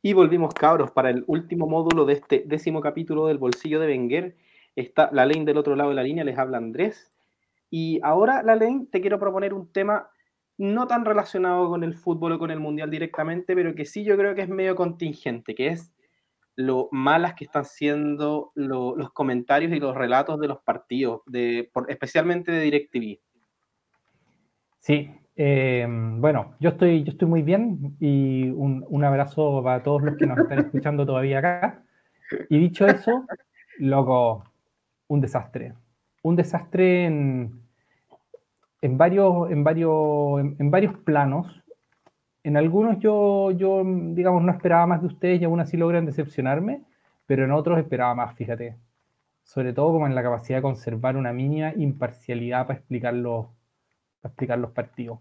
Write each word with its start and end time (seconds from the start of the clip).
Y 0.00 0.12
volvimos, 0.12 0.54
cabros, 0.54 0.90
para 0.92 1.10
el 1.10 1.24
último 1.26 1.66
módulo 1.66 2.04
de 2.04 2.14
este 2.14 2.44
décimo 2.46 2.80
capítulo 2.80 3.26
del 3.26 3.38
bolsillo 3.38 3.80
de 3.80 3.88
Wenger. 3.88 4.36
Está 4.76 5.10
la 5.12 5.26
ley 5.26 5.44
del 5.44 5.58
otro 5.58 5.74
lado 5.74 5.90
de 5.90 5.96
la 5.96 6.04
línea, 6.04 6.24
les 6.24 6.38
habla 6.38 6.58
Andrés. 6.58 7.12
Y 7.68 8.00
ahora, 8.02 8.42
la 8.42 8.54
ley, 8.54 8.86
te 8.90 9.00
quiero 9.00 9.18
proponer 9.18 9.52
un 9.52 9.72
tema 9.72 10.08
no 10.56 10.86
tan 10.86 11.04
relacionado 11.04 11.68
con 11.68 11.84
el 11.84 11.94
fútbol 11.94 12.32
o 12.32 12.38
con 12.38 12.50
el 12.50 12.60
mundial 12.60 12.90
directamente, 12.90 13.54
pero 13.54 13.74
que 13.74 13.84
sí 13.84 14.04
yo 14.04 14.16
creo 14.16 14.34
que 14.34 14.42
es 14.42 14.48
medio 14.48 14.74
contingente, 14.76 15.54
que 15.54 15.68
es 15.68 15.92
lo 16.56 16.88
malas 16.90 17.34
que 17.34 17.44
están 17.44 17.64
siendo 17.64 18.50
los 18.56 19.12
comentarios 19.12 19.72
y 19.72 19.78
los 19.78 19.94
relatos 19.96 20.40
de 20.40 20.48
los 20.48 20.60
partidos, 20.60 21.22
de, 21.26 21.70
especialmente 21.86 22.50
de 22.50 22.60
DirecTV. 22.62 23.20
Sí, 24.78 25.08
eh, 25.40 25.86
bueno, 25.88 26.56
yo 26.58 26.70
estoy, 26.70 27.04
yo 27.04 27.12
estoy 27.12 27.28
muy 27.28 27.42
bien 27.42 27.96
y 28.00 28.50
un, 28.50 28.84
un, 28.88 29.04
abrazo 29.04 29.62
para 29.62 29.84
todos 29.84 30.02
los 30.02 30.16
que 30.16 30.26
nos 30.26 30.36
están 30.36 30.58
escuchando 30.58 31.06
todavía 31.06 31.38
acá. 31.38 31.84
Y 32.50 32.58
dicho 32.58 32.84
eso, 32.88 33.24
loco, 33.78 34.42
un 35.06 35.20
desastre. 35.20 35.74
Un 36.24 36.34
desastre 36.34 37.06
en, 37.06 37.62
en 38.82 38.98
varios, 38.98 39.48
en, 39.52 39.62
varios, 39.62 40.40
en, 40.58 40.70
varios 40.72 40.96
planos. 40.98 41.62
En 42.42 42.56
algunos 42.56 42.98
yo, 42.98 43.52
yo, 43.52 43.84
digamos, 43.84 44.42
no 44.42 44.50
esperaba 44.50 44.88
más 44.88 45.02
de 45.02 45.06
ustedes 45.06 45.40
y 45.40 45.44
aún 45.44 45.60
así 45.60 45.76
logran 45.76 46.04
decepcionarme, 46.04 46.82
pero 47.26 47.44
en 47.44 47.52
otros 47.52 47.78
esperaba 47.78 48.12
más, 48.16 48.34
fíjate. 48.34 48.76
Sobre 49.44 49.72
todo 49.72 49.92
como 49.92 50.08
en 50.08 50.16
la 50.16 50.22
capacidad 50.24 50.58
de 50.58 50.62
conservar 50.62 51.16
una 51.16 51.32
mínima 51.32 51.72
imparcialidad 51.76 52.66
para 52.66 52.80
explicar 52.80 53.14
los, 53.14 53.46
para 54.20 54.32
explicar 54.32 54.58
los 54.58 54.72
partidos. 54.72 55.20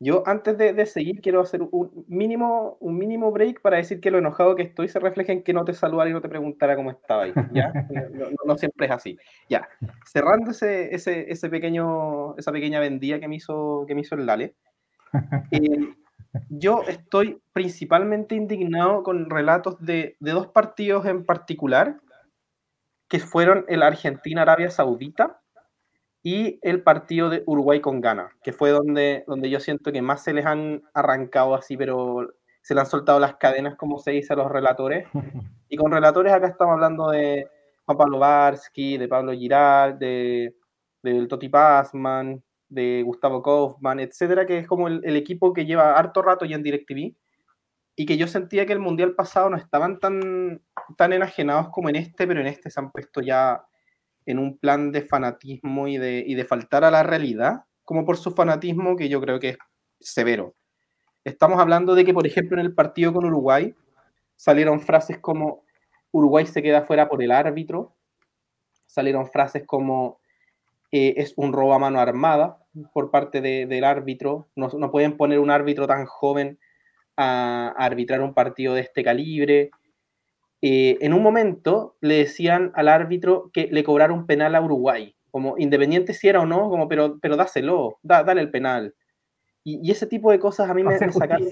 Yo 0.00 0.22
antes 0.26 0.58
de, 0.58 0.86
seguir 0.86 1.20
quiero 1.20 1.40
hacer 1.40 1.62
un 1.62 2.04
mínimo, 2.08 2.76
un 2.80 2.98
mínimo 2.98 3.30
break 3.30 3.60
para 3.60 3.76
decir 3.76 4.00
que 4.00 4.10
lo 4.10 4.18
enojado 4.18 4.56
que 4.56 4.62
estoy 4.62 4.88
se 4.88 4.98
refleja 4.98 5.32
en 5.32 5.42
que 5.42 5.52
no 5.52 5.64
te 5.64 5.72
saludara 5.72 6.10
y 6.10 6.12
no 6.12 6.20
te 6.20 6.28
preguntara 6.28 6.76
cómo 6.76 6.90
estaba 6.90 7.24
ahí, 7.24 7.32
¿ya? 7.52 7.72
No, 8.46 8.56
siempre 8.56 8.86
es 8.86 8.92
así. 8.92 9.18
Ya, 9.48 9.68
cerrando 10.04 10.50
ese, 10.50 10.94
ese, 10.94 11.30
ese, 11.30 11.48
pequeño, 11.48 12.36
esa 12.36 12.52
pequeña 12.52 12.80
vendida 12.80 13.20
que 13.20 13.28
me 13.28 13.36
hizo, 13.36 13.84
que 13.86 13.94
me 13.94 14.02
hizo 14.02 14.14
el 14.14 14.26
Lale, 14.26 14.54
eh, 15.52 15.94
yo 16.48 16.82
estoy 16.88 17.40
principalmente 17.52 18.34
indignado 18.34 19.02
con 19.02 19.30
relatos 19.30 19.80
de, 19.80 20.16
de 20.18 20.30
dos 20.32 20.48
partidos 20.48 21.06
en 21.06 21.24
particular, 21.24 22.00
que 23.08 23.20
fueron 23.20 23.64
el 23.68 23.82
Argentina-Arabia 23.82 24.70
Saudita, 24.70 25.40
y 26.26 26.58
el 26.62 26.82
partido 26.82 27.28
de 27.28 27.42
Uruguay 27.44 27.82
con 27.82 28.00
Ghana, 28.00 28.30
que 28.42 28.54
fue 28.54 28.70
donde, 28.70 29.24
donde 29.26 29.50
yo 29.50 29.60
siento 29.60 29.92
que 29.92 30.00
más 30.00 30.24
se 30.24 30.32
les 30.32 30.46
han 30.46 30.82
arrancado 30.94 31.54
así, 31.54 31.76
pero 31.76 32.32
se 32.62 32.74
le 32.74 32.80
han 32.80 32.86
soltado 32.86 33.20
las 33.20 33.36
cadenas, 33.36 33.76
como 33.76 33.98
se 33.98 34.12
dice 34.12 34.32
a 34.32 34.36
los 34.36 34.50
relatores. 34.50 35.06
Y 35.68 35.76
con 35.76 35.90
relatores 35.90 36.32
acá 36.32 36.46
estamos 36.46 36.74
hablando 36.74 37.10
de 37.10 37.48
Juan 37.84 37.98
Pablo 37.98 38.20
Barsky, 38.20 38.96
de 38.96 39.08
Pablo 39.08 39.32
Girard, 39.32 39.94
de, 39.94 40.54
del 41.02 41.26
Toti 41.26 41.48
Pazman, 41.48 42.40
de 42.68 43.02
Gustavo 43.02 43.42
Kaufman, 43.42 43.98
etcétera, 43.98 44.46
que 44.46 44.58
es 44.58 44.68
como 44.68 44.86
el, 44.86 45.00
el, 45.04 45.16
equipo 45.16 45.52
que 45.52 45.66
lleva 45.66 45.96
harto 45.96 46.22
rato 46.22 46.44
ya 46.44 46.54
en 46.54 46.62
DirecTV 46.62 47.16
y 47.96 48.06
que 48.06 48.16
yo 48.16 48.28
sentía 48.28 48.66
que 48.66 48.72
el 48.72 48.78
mundial 48.78 49.14
pasado 49.16 49.50
no 49.50 49.56
estaban 49.56 49.98
tan, 49.98 50.62
tan 50.96 51.12
enajenados 51.12 51.70
como 51.70 51.88
en 51.88 51.96
este, 51.96 52.24
pero 52.26 52.40
en 52.40 52.46
este 52.46 52.70
se 52.70 52.78
han 52.78 52.92
puesto 52.92 53.20
ya 53.20 53.64
en 54.26 54.38
un 54.38 54.58
plan 54.58 54.92
de 54.92 55.02
fanatismo 55.02 55.88
y 55.88 55.98
de, 55.98 56.24
y 56.26 56.34
de 56.34 56.44
faltar 56.44 56.84
a 56.84 56.90
la 56.90 57.02
realidad, 57.02 57.64
como 57.84 58.04
por 58.04 58.16
su 58.16 58.30
fanatismo 58.30 58.96
que 58.96 59.08
yo 59.08 59.20
creo 59.20 59.38
que 59.38 59.50
es 59.50 59.58
severo. 60.00 60.54
Estamos 61.24 61.58
hablando 61.60 61.94
de 61.94 62.04
que, 62.04 62.14
por 62.14 62.26
ejemplo, 62.26 62.58
en 62.58 62.66
el 62.66 62.74
partido 62.74 63.12
con 63.12 63.24
Uruguay 63.24 63.74
salieron 64.36 64.80
frases 64.80 65.18
como 65.18 65.64
Uruguay 66.10 66.46
se 66.46 66.62
queda 66.62 66.82
fuera 66.82 67.08
por 67.08 67.22
el 67.22 67.32
árbitro, 67.32 67.96
salieron 68.86 69.26
frases 69.26 69.64
como 69.66 70.20
eh, 70.92 71.14
es 71.16 71.34
un 71.36 71.52
robo 71.52 71.74
a 71.74 71.78
mano 71.78 71.98
armada 71.98 72.58
por 72.92 73.10
parte 73.10 73.40
de, 73.40 73.66
del 73.66 73.84
árbitro, 73.84 74.48
no, 74.54 74.68
no, 74.68 74.90
pueden 74.90 75.16
poner 75.16 75.40
un 75.40 75.50
árbitro 75.50 75.86
tan 75.86 76.06
joven 76.06 76.58
a, 77.16 77.74
a 77.76 77.84
arbitrar 77.84 78.20
un 78.20 78.34
partido 78.34 78.74
de 78.74 78.82
este 78.82 79.02
calibre, 79.02 79.70
eh, 80.62 80.98
en 81.00 81.12
un 81.12 81.22
momento 81.22 81.96
le 82.00 82.16
decían 82.16 82.72
al 82.74 82.88
árbitro 82.88 83.50
que 83.52 83.68
le 83.70 83.84
cobrara 83.84 84.12
un 84.12 84.26
penal 84.26 84.54
a 84.54 84.62
Uruguay, 84.62 85.14
como 85.30 85.56
independiente 85.58 86.14
si 86.14 86.28
era 86.28 86.40
o 86.40 86.46
no, 86.46 86.70
como 86.70 86.88
pero, 86.88 87.18
pero 87.20 87.36
dáselo, 87.36 87.98
dale 88.02 88.40
el 88.40 88.50
penal. 88.50 88.94
Y, 89.62 89.90
ese 89.90 90.06
tipo 90.06 90.30
de 90.30 90.38
cosas 90.38 90.68
a 90.68 90.74
mí 90.74 90.82
me, 90.82 90.98
sacaron. 90.98 91.48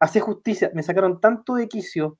Hace 0.00 0.20
justicia, 0.20 0.70
me 0.74 0.82
sacaron 0.82 1.20
tanto 1.20 1.54
de 1.54 1.68
quicio 1.68 2.18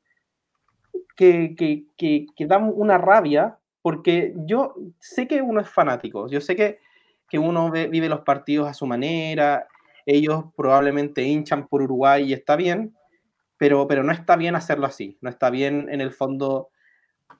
que, 1.16 1.54
que, 1.56 2.26
que, 2.36 2.46
dan 2.46 2.70
una 2.74 2.98
rabia, 2.98 3.58
porque 3.82 4.34
yo 4.46 4.74
sé 4.98 5.26
que 5.26 5.40
uno 5.40 5.60
es 5.60 5.68
fanático, 5.68 6.28
yo 6.28 6.40
sé 6.40 6.54
que, 6.54 6.78
que 7.28 7.38
uno 7.38 7.70
vive 7.70 8.08
los 8.08 8.20
partidos 8.20 8.68
a 8.68 8.74
su 8.74 8.86
manera, 8.86 9.66
ellos 10.06 10.44
probablemente 10.56 11.22
hinchan 11.22 11.66
por 11.68 11.82
Uruguay 11.82 12.24
y 12.24 12.32
está 12.32 12.56
bien, 12.56 12.94
pero, 13.60 13.86
pero 13.86 14.02
no 14.02 14.10
está 14.10 14.36
bien 14.36 14.56
hacerlo 14.56 14.86
así, 14.86 15.18
no 15.20 15.28
está 15.28 15.50
bien 15.50 15.88
en 15.90 16.00
el 16.00 16.12
fondo 16.12 16.70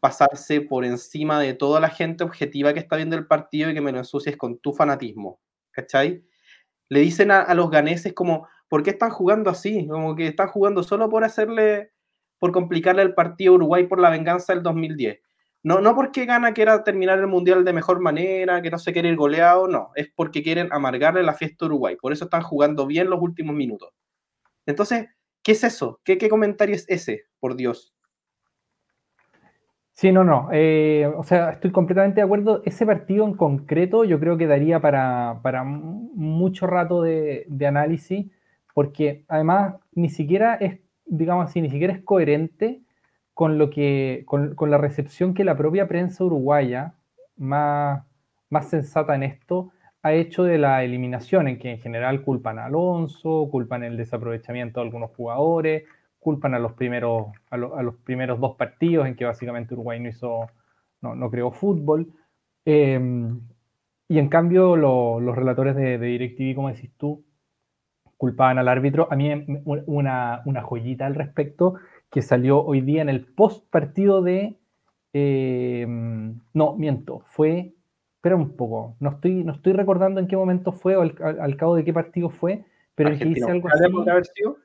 pasarse 0.01 0.61
por 0.61 0.85
encima 0.85 1.41
de 1.41 1.55
toda 1.55 1.81
la 1.81 1.89
gente 1.89 2.25
objetiva 2.25 2.75
que 2.75 2.79
está 2.79 2.97
viendo 2.97 3.17
el 3.17 3.27
partido 3.27 3.71
y 3.71 3.75
que 3.75 3.81
me 3.81 3.91
lo 3.91 3.97
ensucies 3.97 4.37
con 4.37 4.59
tu 4.59 4.75
fanatismo, 4.75 5.41
¿cachai? 5.71 6.23
Le 6.91 7.01
dicen 7.01 7.31
a, 7.31 7.55
los 7.55 7.71
ganeses 7.71 8.13
como, 8.13 8.47
¿por 8.69 8.83
qué 8.83 8.91
están 8.91 9.09
jugando 9.09 9.49
así? 9.49 9.87
Como 9.87 10.15
que 10.15 10.27
están 10.27 10.49
jugando 10.49 10.83
solo 10.83 11.09
por 11.09 11.25
hacerle, 11.25 11.93
por 12.39 12.53
complicarle 12.53 13.01
el 13.01 13.15
partido 13.15 13.55
a 13.55 13.57
Uruguay 13.57 13.87
por 13.87 13.99
la 13.99 14.11
venganza 14.11 14.53
del 14.53 14.63
2010. 14.63 15.21
No, 15.63 15.81
no 15.81 15.95
porque 15.95 16.27
Gana 16.27 16.53
quiera 16.53 16.85
terminar 16.85 17.19
el 17.19 17.29
Mundial 17.29 17.65
de 17.65 17.73
mejor 17.73 17.99
manera, 17.99 18.61
que 18.61 18.71
no 18.71 18.79
se 18.79 18.93
quiere 18.93 19.09
ir 19.09 19.17
goleado, 19.17 19.69
no, 19.69 19.91
es 19.95 20.11
porque 20.15 20.43
quieren 20.43 20.69
amargarle 20.71 21.23
la 21.23 21.33
fiesta 21.33 21.65
a 21.65 21.69
Uruguay, 21.69 21.97
por 21.97 22.13
eso 22.13 22.25
están 22.25 22.43
jugando 22.43 22.87
bien 22.87 23.09
los 23.09 23.23
últimos 23.23 23.57
minutos. 23.57 23.89
Entonces, 24.67 25.09
¿Qué 25.43 25.53
es 25.53 25.65
eso? 25.65 26.01
¿Qué, 26.05 26.29
comentario 26.29 26.75
es 26.75 26.85
ese, 26.89 27.25
por 27.39 27.57
Dios? 27.57 27.95
Sí, 29.93 30.13
no, 30.13 30.25
no. 30.25 30.49
Eh, 30.53 31.11
o 31.17 31.23
sea, 31.25 31.51
estoy 31.51 31.73
completamente 31.73 32.21
de 32.21 32.25
acuerdo. 32.25 32.63
Ese 32.65 32.87
partido 32.87 33.27
en 33.27 33.35
concreto 33.35 34.05
yo 34.05 34.19
creo 34.21 34.37
que 34.37 34.47
daría 34.47 34.81
para, 34.81 35.65
mucho 35.65 36.67
rato 36.67 37.03
de, 37.03 37.47
análisis, 37.67 38.31
porque 38.75 39.25
además 39.29 39.77
ni 39.93 40.11
siquiera 40.11 40.55
es, 40.55 40.81
digamos 41.07 41.47
así, 41.49 41.61
ni 41.61 41.71
siquiera 41.71 41.93
es 41.93 42.03
coherente 42.03 42.83
con 43.35 43.59
lo 43.59 43.71
que, 43.71 44.25
con, 44.27 44.71
la 44.71 44.79
recepción 44.79 45.35
que 45.35 45.45
la 45.45 45.57
propia 45.57 45.89
prensa 45.89 46.25
uruguaya, 46.25 46.95
más, 47.37 48.05
más 48.51 48.69
sensata 48.69 49.15
en 49.15 49.23
esto, 49.23 49.73
ha 50.03 50.13
hecho 50.13 50.45
de 50.45 50.59
la 50.59 50.83
eliminación, 50.85 51.49
en 51.49 51.59
que 51.59 51.71
en 51.71 51.79
general 51.79 52.23
culpan 52.23 52.59
a 52.59 52.67
Alonso, 52.67 53.49
culpan 53.51 53.85
el 53.85 53.97
desaprovechamiento 53.97 54.81
de 54.81 54.87
algunos 54.87 55.11
jugadores, 55.11 55.85
culpan 56.19 56.55
a 56.55 56.59
los 56.59 56.73
primeros, 56.75 57.27
a, 57.51 57.57
los 57.57 57.97
primeros 57.97 58.41
dos 58.41 58.57
partidos 58.57 59.07
en 59.07 59.17
que 59.17 59.25
básicamente 59.25 59.75
Uruguay 59.75 60.01
no 60.01 60.09
hizo, 60.09 60.47
no, 61.03 61.15
no 61.15 61.31
creó 61.31 61.51
fútbol. 61.51 62.13
Em, 62.65 63.41
y 64.09 64.19
en 64.19 64.29
cambio 64.29 64.77
los 64.77 65.37
relatores 65.37 65.77
de, 65.77 65.99
de, 65.99 66.07
DirecTV, 66.07 66.55
como 66.55 66.69
decís 66.69 66.91
tú, 66.97 67.25
culpaban 68.17 68.59
al 68.59 68.69
árbitro. 68.69 69.09
A 69.11 69.17
mí 69.17 69.31
una, 69.65 70.43
una 70.45 70.63
joyita 70.63 71.07
al 71.07 71.15
respecto 71.15 71.75
que 72.11 72.23
salió 72.23 72.63
hoy 72.63 72.81
día 72.81 73.03
en 73.03 73.09
el 73.09 73.27
post 73.27 73.69
partido 73.71 74.23
de... 74.23 74.57
Em, 75.13 76.41
no, 76.55 76.77
miento, 76.77 77.23
fue 77.27 77.75
espera 78.21 78.37
un 78.37 78.55
poco, 78.55 78.97
no 79.01 79.13
estoy, 79.13 79.45
no 79.45 79.53
estoy 79.53 79.73
recordando 79.73 80.21
en 80.21 80.27
qué 80.27 80.37
momento 80.37 80.73
fue 80.73 80.95
o 80.95 81.01
al, 81.01 81.57
cabo 81.57 81.75
de 81.75 81.85
qué 81.85 81.93
partido 81.95 82.29
fue, 82.29 82.67
pero 82.95 83.09
el 83.09 83.19
que 83.19 83.25
dice 83.25 83.51
algo 83.51 83.67
así. 83.69 83.91
Puede 83.91 84.11
haber 84.11 84.27
sido? 84.27 84.59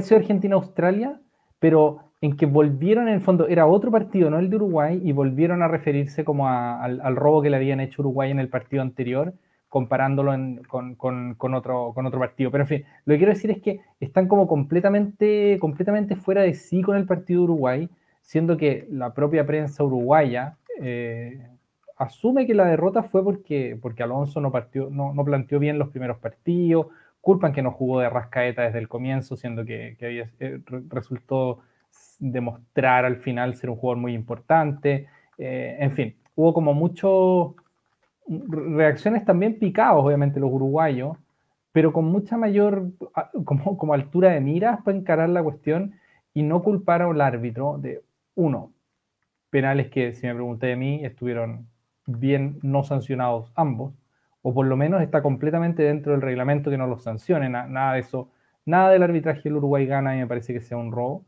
Sido 0.00 0.18
Argentina-Australia, 0.18 1.20
pero 1.60 2.10
en 2.20 2.36
que 2.36 2.46
volvieron 2.46 3.06
en 3.06 3.14
el 3.14 3.20
fondo, 3.20 3.46
era 3.46 3.66
otro 3.66 3.92
partido, 3.92 4.28
no 4.28 4.40
el 4.40 4.50
de 4.50 4.56
Uruguay, 4.56 5.00
y 5.04 5.12
volvieron 5.12 5.62
a 5.62 5.68
referirse 5.68 6.24
como 6.24 6.48
al, 6.48 7.14
robo 7.14 7.42
que 7.42 7.50
le 7.50 7.58
habían 7.58 7.78
hecho 7.78 8.02
Uruguay 8.02 8.32
en 8.32 8.40
el 8.40 8.48
partido 8.48 8.82
anterior, 8.82 9.34
comparándolo 9.68 10.32
con, 10.66 10.96
con, 10.96 11.54
otro, 11.54 11.92
con 11.94 12.06
otro 12.06 12.18
partido. 12.18 12.50
Pero 12.50 12.64
en 12.64 12.68
fin, 12.68 12.84
lo 13.04 13.14
que 13.14 13.18
quiero 13.18 13.34
decir 13.34 13.52
es 13.52 13.62
que 13.62 13.82
están 14.00 14.26
como 14.26 14.48
completamente, 14.48 15.58
completamente 15.60 16.16
fuera 16.16 16.42
de 16.42 16.54
sí 16.54 16.82
con 16.82 16.96
el 16.96 17.06
partido 17.06 17.42
de 17.42 17.44
Uruguay, 17.44 17.88
siendo 18.20 18.56
que 18.56 18.88
la 18.90 19.14
propia 19.14 19.46
prensa 19.46 19.84
uruguaya, 19.84 20.56
eh, 20.80 21.40
asume 22.02 22.46
que 22.46 22.54
la 22.54 22.66
derrota 22.66 23.02
fue 23.02 23.22
porque, 23.24 23.78
porque 23.80 24.02
Alonso 24.02 24.40
no, 24.40 24.50
partió, 24.52 24.88
no, 24.90 25.14
no, 25.14 25.24
planteó 25.24 25.58
bien 25.58 25.78
los 25.78 25.88
primeros 25.88 26.18
partidos, 26.18 26.86
culpan 27.20 27.52
que 27.52 27.62
no 27.62 27.70
jugó 27.72 28.00
de 28.00 28.10
rascaeta 28.10 28.62
desde 28.62 28.78
el 28.78 28.88
comienzo, 28.88 29.36
siendo 29.36 29.64
que, 29.64 29.96
eh, 30.00 30.60
resultó 30.88 31.60
demostrar 32.18 33.04
al 33.04 33.16
final 33.16 33.54
ser 33.54 33.70
un 33.70 33.76
jugador 33.76 33.98
muy 34.00 34.14
importante. 34.14 35.08
Eh, 35.38 35.76
en 35.78 35.92
fin, 35.92 36.16
hubo 36.34 36.52
como 36.54 36.74
muchos 36.74 37.54
reacciones 38.28 39.24
también 39.24 39.58
picados, 39.58 40.04
obviamente, 40.04 40.40
los 40.40 40.52
uruguayos, 40.52 41.16
pero 41.72 41.92
con 41.92 42.04
mucha 42.04 42.36
mayor 42.36 42.90
como, 43.44 43.76
como 43.76 43.94
altura 43.94 44.30
de 44.30 44.40
miras 44.40 44.80
para 44.82 44.96
encarar 44.96 45.28
la 45.28 45.42
cuestión 45.42 45.94
y 46.34 46.42
no 46.42 46.62
culpar 46.62 47.02
al 47.02 47.20
árbitro 47.20 47.78
de, 47.78 48.02
uno, 48.34 48.72
penales 49.50 49.90
que, 49.90 50.14
si 50.14 50.26
me 50.26 50.34
pregunté 50.34 50.72
a 50.72 50.76
mí, 50.76 51.04
estuvieron 51.04 51.68
bien 52.06 52.58
no 52.62 52.84
sancionados 52.84 53.52
ambos, 53.54 53.94
o 54.42 54.52
por 54.54 54.66
lo 54.66 54.76
menos 54.76 55.02
está 55.02 55.22
completamente 55.22 55.82
dentro 55.82 56.12
del 56.12 56.22
reglamento 56.22 56.70
que 56.70 56.78
no 56.78 56.86
los 56.86 57.02
sancione, 57.02 57.48
nada 57.48 57.94
de 57.94 58.00
eso, 58.00 58.28
nada 58.66 58.90
del 58.90 59.02
arbitraje 59.02 59.42
del 59.44 59.56
Uruguay 59.56 59.86
gana 59.86 60.16
y 60.16 60.20
me 60.20 60.26
parece 60.26 60.52
que 60.52 60.60
sea 60.60 60.76
un 60.76 60.92
robo. 60.92 61.24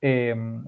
Em, 0.00 0.64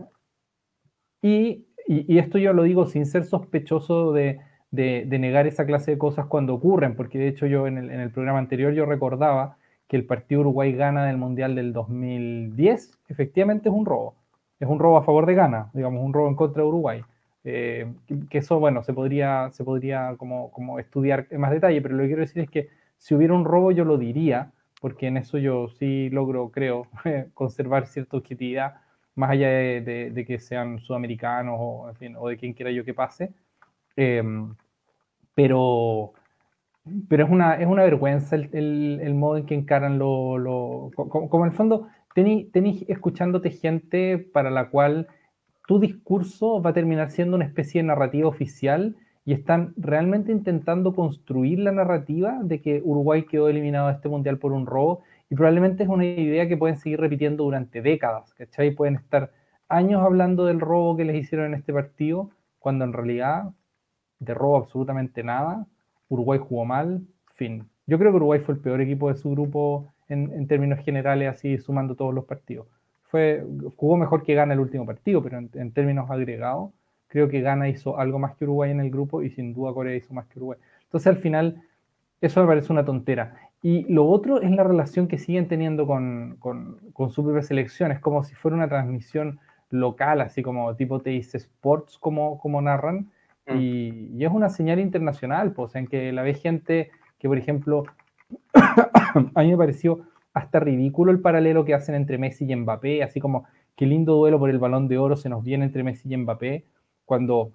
y, 1.22 1.66
y, 1.86 2.18
esto 2.18 2.38
yo 2.38 2.52
lo 2.52 2.62
digo 2.62 2.86
sin 2.86 3.06
ser 3.06 3.24
sospechoso 3.24 4.12
de, 4.12 4.40
de, 4.70 5.18
negar 5.18 5.46
esa 5.46 5.66
clase 5.66 5.92
de 5.92 5.98
cosas 5.98 6.26
cuando 6.26 6.54
ocurren, 6.54 6.96
porque 6.96 7.18
de 7.18 7.28
hecho 7.28 7.46
yo 7.46 7.66
en 7.66 7.78
el, 7.78 7.90
en 7.90 8.00
el 8.00 8.10
programa 8.10 8.38
anterior 8.38 8.72
yo 8.72 8.86
recordaba 8.86 9.56
que 9.88 9.96
el 9.96 10.06
partido 10.06 10.40
Uruguay 10.40 10.72
gana 10.72 11.06
del 11.06 11.18
Mundial 11.18 11.54
del 11.54 11.72
2010 11.72 12.98
efectivamente 13.08 13.68
es 13.68 13.74
un 13.74 13.86
robo. 13.86 14.16
Es 14.60 14.68
un 14.68 14.78
robo 14.78 14.96
a 14.96 15.02
favor 15.02 15.26
de 15.26 15.34
Ghana, 15.34 15.70
digamos, 15.74 16.02
un 16.02 16.12
robo 16.12 16.28
en 16.28 16.36
contra 16.36 16.62
de 16.62 16.68
Uruguay. 16.68 17.02
Eh, 17.44 17.92
que 18.30 18.38
eso, 18.38 18.58
bueno, 18.58 18.82
se 18.82 18.94
podría, 18.94 19.50
se 19.52 19.64
podría 19.64 20.14
como, 20.16 20.50
como 20.50 20.78
estudiar 20.78 21.26
en 21.30 21.40
más 21.40 21.50
detalle, 21.50 21.82
pero 21.82 21.94
lo 21.94 22.02
que 22.02 22.08
quiero 22.08 22.22
decir 22.22 22.42
es 22.42 22.50
que 22.50 22.70
si 22.96 23.14
hubiera 23.14 23.34
un 23.34 23.44
robo 23.44 23.70
yo 23.70 23.84
lo 23.84 23.98
diría, 23.98 24.52
porque 24.80 25.06
en 25.08 25.18
eso 25.18 25.38
yo 25.38 25.68
sí 25.68 26.08
logro, 26.10 26.50
creo, 26.50 26.86
conservar 27.34 27.86
cierta 27.86 28.16
objetividad, 28.16 28.76
más 29.14 29.30
allá 29.30 29.48
de, 29.48 30.24
que 30.26 30.38
sean 30.38 30.80
sudamericanos 30.80 31.56
o, 31.58 31.88
en 31.90 31.96
fin, 31.96 32.16
o 32.18 32.28
de 32.28 32.36
quien 32.36 32.54
quiera 32.54 32.70
yo 32.70 32.84
que 32.84 32.94
pase. 32.94 33.32
Em, 33.96 34.54
pero, 35.34 36.12
pero 37.08 37.24
es 37.24 37.30
una, 37.30 37.54
es 37.54 37.66
una 37.66 37.84
vergüenza 37.84 38.36
el, 38.36 39.00
el, 39.00 39.14
modo 39.14 39.38
en 39.38 39.46
que 39.46 39.54
encaran 39.54 39.98
lo, 39.98 40.38
lo 40.38 40.90
como, 40.94 41.28
como, 41.28 41.44
en 41.44 41.50
el 41.52 41.56
fondo 41.56 41.88
tenéis 42.14 42.84
escuchándote 42.88 43.50
gente 43.50 44.18
para 44.18 44.50
la 44.50 44.70
cual 44.70 45.08
tu 45.66 45.78
discurso 45.78 46.60
va 46.60 46.70
a 46.70 46.74
terminar 46.74 47.10
siendo 47.10 47.36
una 47.36 47.44
especie 47.44 47.82
de 47.82 47.88
narrativa 47.88 48.28
oficial 48.28 48.96
y 49.24 49.32
están 49.32 49.72
realmente 49.76 50.32
intentando 50.32 50.94
construir 50.94 51.58
la 51.58 51.72
narrativa 51.72 52.40
de 52.42 52.60
que 52.60 52.82
Uruguay 52.84 53.24
quedó 53.24 53.48
eliminado 53.48 53.88
de 53.88 53.94
este 53.94 54.08
mundial 54.08 54.38
por 54.38 54.52
un 54.52 54.66
robo 54.66 55.02
y 55.30 55.34
probablemente 55.34 55.84
es 55.84 55.88
una 55.88 56.04
idea 56.04 56.46
que 56.48 56.56
pueden 56.56 56.76
seguir 56.76 57.00
repitiendo 57.00 57.44
durante 57.44 57.80
décadas, 57.80 58.34
¿cachai? 58.34 58.72
Pueden 58.72 58.96
estar 58.96 59.32
años 59.68 60.02
hablando 60.02 60.44
del 60.44 60.60
robo 60.60 60.96
que 60.96 61.04
les 61.04 61.16
hicieron 61.16 61.46
en 61.46 61.54
este 61.54 61.72
partido, 61.72 62.30
cuando 62.58 62.84
en 62.84 62.92
realidad 62.92 63.52
de 64.18 64.34
robo 64.34 64.56
absolutamente 64.56 65.22
nada, 65.22 65.66
Uruguay 66.08 66.38
jugó 66.38 66.64
mal, 66.64 67.02
fin. 67.32 67.68
Yo 67.86 67.98
creo 67.98 68.12
que 68.12 68.16
Uruguay 68.16 68.40
fue 68.40 68.54
el 68.54 68.60
peor 68.60 68.80
equipo 68.80 69.08
de 69.08 69.16
su 69.16 69.30
grupo 69.30 69.94
en, 70.08 70.46
términos 70.46 70.80
generales, 70.84 71.28
así 71.30 71.58
sumando 71.58 71.96
todos 71.96 72.14
los 72.14 72.24
partidos. 72.24 72.66
Fue, 73.14 73.46
jugó 73.76 73.96
mejor 73.96 74.24
que 74.24 74.34
Gana 74.34 74.54
el 74.54 74.58
último 74.58 74.84
partido, 74.84 75.22
pero 75.22 75.38
en, 75.38 75.70
términos 75.70 76.10
agregados, 76.10 76.72
creo 77.06 77.28
que 77.28 77.42
Gana 77.42 77.68
hizo 77.68 77.96
algo 77.96 78.18
más 78.18 78.34
que 78.34 78.42
Uruguay 78.42 78.72
en 78.72 78.80
el 78.80 78.90
grupo 78.90 79.22
y 79.22 79.30
sin 79.30 79.54
duda 79.54 79.72
Corea 79.72 79.94
hizo 79.94 80.12
más 80.12 80.26
que 80.26 80.40
Uruguay. 80.40 80.58
Entonces 80.82 81.06
al 81.06 81.18
final, 81.18 81.62
eso 82.20 82.40
me 82.40 82.48
parece 82.48 82.72
una 82.72 82.84
tontera. 82.84 83.36
Y 83.62 83.84
lo 83.84 84.06
otro 84.06 84.40
es 84.40 84.50
la 84.50 84.64
relación 84.64 85.06
que 85.06 85.18
siguen 85.18 85.46
teniendo 85.46 85.86
con, 85.86 86.38
con, 86.40 86.80
con 86.92 87.10
su 87.10 87.22
propia 87.22 87.42
selección. 87.42 87.92
Es 87.92 88.00
como 88.00 88.24
si 88.24 88.34
fuera 88.34 88.56
una 88.56 88.68
transmisión 88.68 89.38
local, 89.70 90.20
así 90.20 90.42
como 90.42 90.74
tipo 90.74 91.00
TIC 91.00 91.36
Sports, 91.36 91.96
como, 91.98 92.40
como 92.40 92.60
narran. 92.62 93.12
Mm. 93.46 93.56
Y, 93.60 94.10
y, 94.16 94.24
es 94.24 94.32
una 94.32 94.48
señal 94.48 94.80
internacional, 94.80 95.52
pues, 95.52 95.76
en 95.76 95.86
que 95.86 96.10
la 96.10 96.22
ve 96.22 96.34
gente 96.34 96.90
que, 97.20 97.28
por 97.28 97.38
ejemplo, 97.38 97.84
a 98.54 99.42
mí 99.42 99.52
me 99.52 99.56
pareció 99.56 100.00
hasta 100.34 100.60
ridículo 100.60 101.12
el 101.12 101.20
paralelo 101.20 101.64
que 101.64 101.74
hacen 101.74 101.94
entre 101.94 102.18
Messi 102.18 102.44
y 102.50 102.54
Mbappé, 102.54 103.02
así 103.02 103.20
como 103.20 103.46
qué 103.76 103.86
lindo 103.86 104.16
duelo 104.16 104.38
por 104.38 104.50
el 104.50 104.58
balón 104.58 104.88
de 104.88 104.98
oro 104.98 105.16
se 105.16 105.28
nos 105.28 105.44
viene 105.44 105.64
entre 105.64 105.84
Messi 105.84 106.12
y 106.12 106.16
Mbappé, 106.16 106.66
cuando 107.04 107.52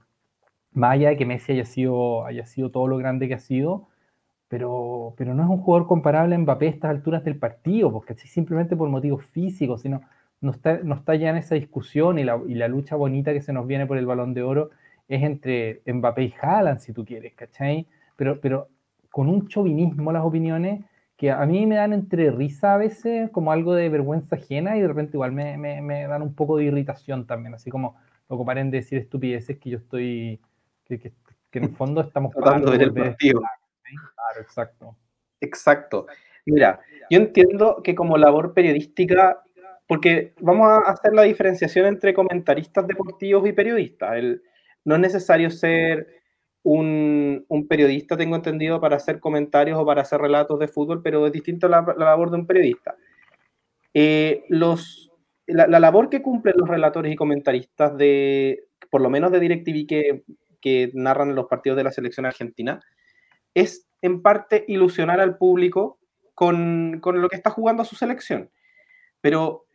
más 0.71 0.93
allá 0.93 1.09
de 1.09 1.17
que 1.17 1.25
Messi 1.25 1.51
haya 1.53 1.65
sido, 1.65 2.25
haya 2.25 2.45
sido 2.45 2.71
todo 2.71 2.87
lo 2.87 2.97
grande 2.97 3.27
que 3.27 3.33
ha 3.35 3.39
sido, 3.39 3.89
pero, 4.47 5.13
pero 5.17 5.33
no 5.33 5.43
es 5.43 5.49
un 5.49 5.57
jugador 5.59 5.87
comparable 5.87 6.35
a 6.35 6.39
Mbappé 6.39 6.67
a 6.67 6.69
estas 6.69 6.91
alturas 6.91 7.23
del 7.23 7.37
partido, 7.37 7.91
porque 7.91 8.13
así 8.13 8.27
simplemente 8.27 8.75
por 8.77 8.89
motivos 8.89 9.25
físicos, 9.25 9.81
sino 9.81 10.01
no 10.41 10.51
está, 10.51 10.79
no 10.83 10.95
está 10.95 11.15
ya 11.15 11.29
en 11.29 11.37
esa 11.37 11.55
discusión 11.55 12.17
y 12.17 12.23
la, 12.23 12.67
lucha 12.69 12.95
bonita 12.95 13.33
que 13.33 13.41
se 13.41 13.51
nos 13.51 13.67
viene 13.67 13.85
por 13.87 13.97
el 13.97 14.05
balón 14.05 14.33
de 14.33 14.43
oro 14.43 14.69
es 15.09 15.21
entre 15.23 15.81
Mbappé 15.85 16.23
y 16.23 16.33
Haaland, 16.41 16.79
si 16.79 16.93
tú 16.93 17.03
quieres, 17.03 17.33
¿cachai? 17.33 17.87
Pero, 18.15 18.39
pero 18.39 18.69
con 19.11 19.27
un 19.27 19.47
chauvinismo 19.47 20.11
las 20.13 20.23
opiniones 20.23 20.81
que 21.19 21.31
a 21.31 21.45
mí 21.45 21.65
me 21.65 21.75
dan 21.75 21.91
entre 21.91 22.31
risa 22.31 22.75
a 22.75 22.77
veces, 22.77 23.29
como 23.31 23.51
algo 23.51 23.75
de 23.75 23.89
vergüenza 23.89 24.37
ajena, 24.37 24.77
y 24.77 24.81
de 24.81 24.87
repente 24.87 25.17
igual 25.17 25.33
me, 25.33 25.57
me, 25.57 25.81
me 25.81 26.07
dan 26.07 26.21
un 26.21 26.33
poco 26.33 26.55
de 26.55 26.63
irritación 26.63 27.27
también, 27.27 27.53
así 27.53 27.69
como 27.69 27.97
lo 28.29 28.37
que 28.37 28.45
paren 28.45 28.71
de 28.71 28.77
decir 28.77 28.99
estupideces 28.99 29.59
que 29.59 29.69
yo 29.69 29.79
estoy, 29.79 30.39
que, 30.85 30.97
que, 30.97 31.11
en 31.51 31.65
el 31.65 31.75
fondo 31.75 31.99
estamos 31.99 32.33
tratando 32.33 32.71
de 32.71 32.85
el 32.85 32.93
partido. 32.93 33.41
Claro, 33.41 34.41
exacto. 34.41 34.95
Exacto. 35.41 36.07
Mira, 36.45 36.79
yo 37.09 37.19
entiendo 37.19 37.81
que 37.83 37.93
como 37.95 38.17
labor 38.17 38.53
periodística, 38.53 39.43
porque 39.87 40.33
vamos 40.39 40.69
a 40.69 40.89
hacer 40.89 41.11
la 41.11 41.23
diferenciación 41.23 41.85
entre 41.85 42.13
comentaristas 42.13 42.87
deportivos 42.87 43.45
y 43.45 43.51
periodistas. 43.51 44.15
El, 44.15 44.41
no 44.85 44.95
es 44.95 45.01
necesario 45.01 45.51
ser 45.51 46.18
un, 46.71 47.65
periodista, 47.67 48.15
tengo 48.15 48.35
entendido, 48.35 48.79
para 48.79 48.97
hacer 48.97 49.19
comentarios 49.19 49.79
o 49.79 49.85
para 49.85 50.01
hacer 50.01 50.21
relatos 50.21 50.59
de 50.59 50.67
fútbol, 50.67 51.01
pero 51.01 51.25
es 51.25 51.33
distinto 51.33 51.67
la, 51.67 51.81
la 51.97 52.05
labor 52.05 52.29
de 52.29 52.37
un 52.37 52.45
periodista. 52.45 52.95
Eh, 53.93 54.43
los, 54.49 55.11
la, 55.47 55.67
labor 55.67 56.09
que 56.09 56.21
cumplen 56.21 56.55
los 56.57 56.69
relatores 56.69 57.11
y 57.11 57.15
comentaristas 57.15 57.97
de, 57.97 58.65
por 58.91 59.01
lo 59.01 59.09
menos 59.09 59.31
de 59.31 59.39
DirecTV 59.39 59.87
que, 59.87 60.23
que 60.61 60.91
narran 60.93 61.33
los 61.33 61.47
partidos 61.47 61.77
de 61.77 61.85
la 61.85 61.91
selección 61.91 62.27
argentina, 62.27 62.79
es 63.55 63.87
en 64.03 64.21
parte 64.21 64.65
ilusionar 64.67 65.19
al 65.19 65.37
público 65.37 65.97
con, 66.35 66.99
con 67.01 67.19
lo 67.19 67.29
que 67.29 67.35
está 67.35 67.49
jugando 67.49 67.83
su 67.83 67.95
selección. 67.95 68.51
Pero 69.21 69.65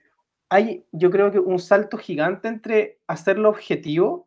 hay, 0.48 0.86
yo 0.92 1.10
creo 1.10 1.32
que 1.32 1.40
un 1.40 1.58
salto 1.58 1.98
gigante 1.98 2.46
entre 2.46 3.00
hacerlo 3.08 3.48
objetivo 3.48 4.23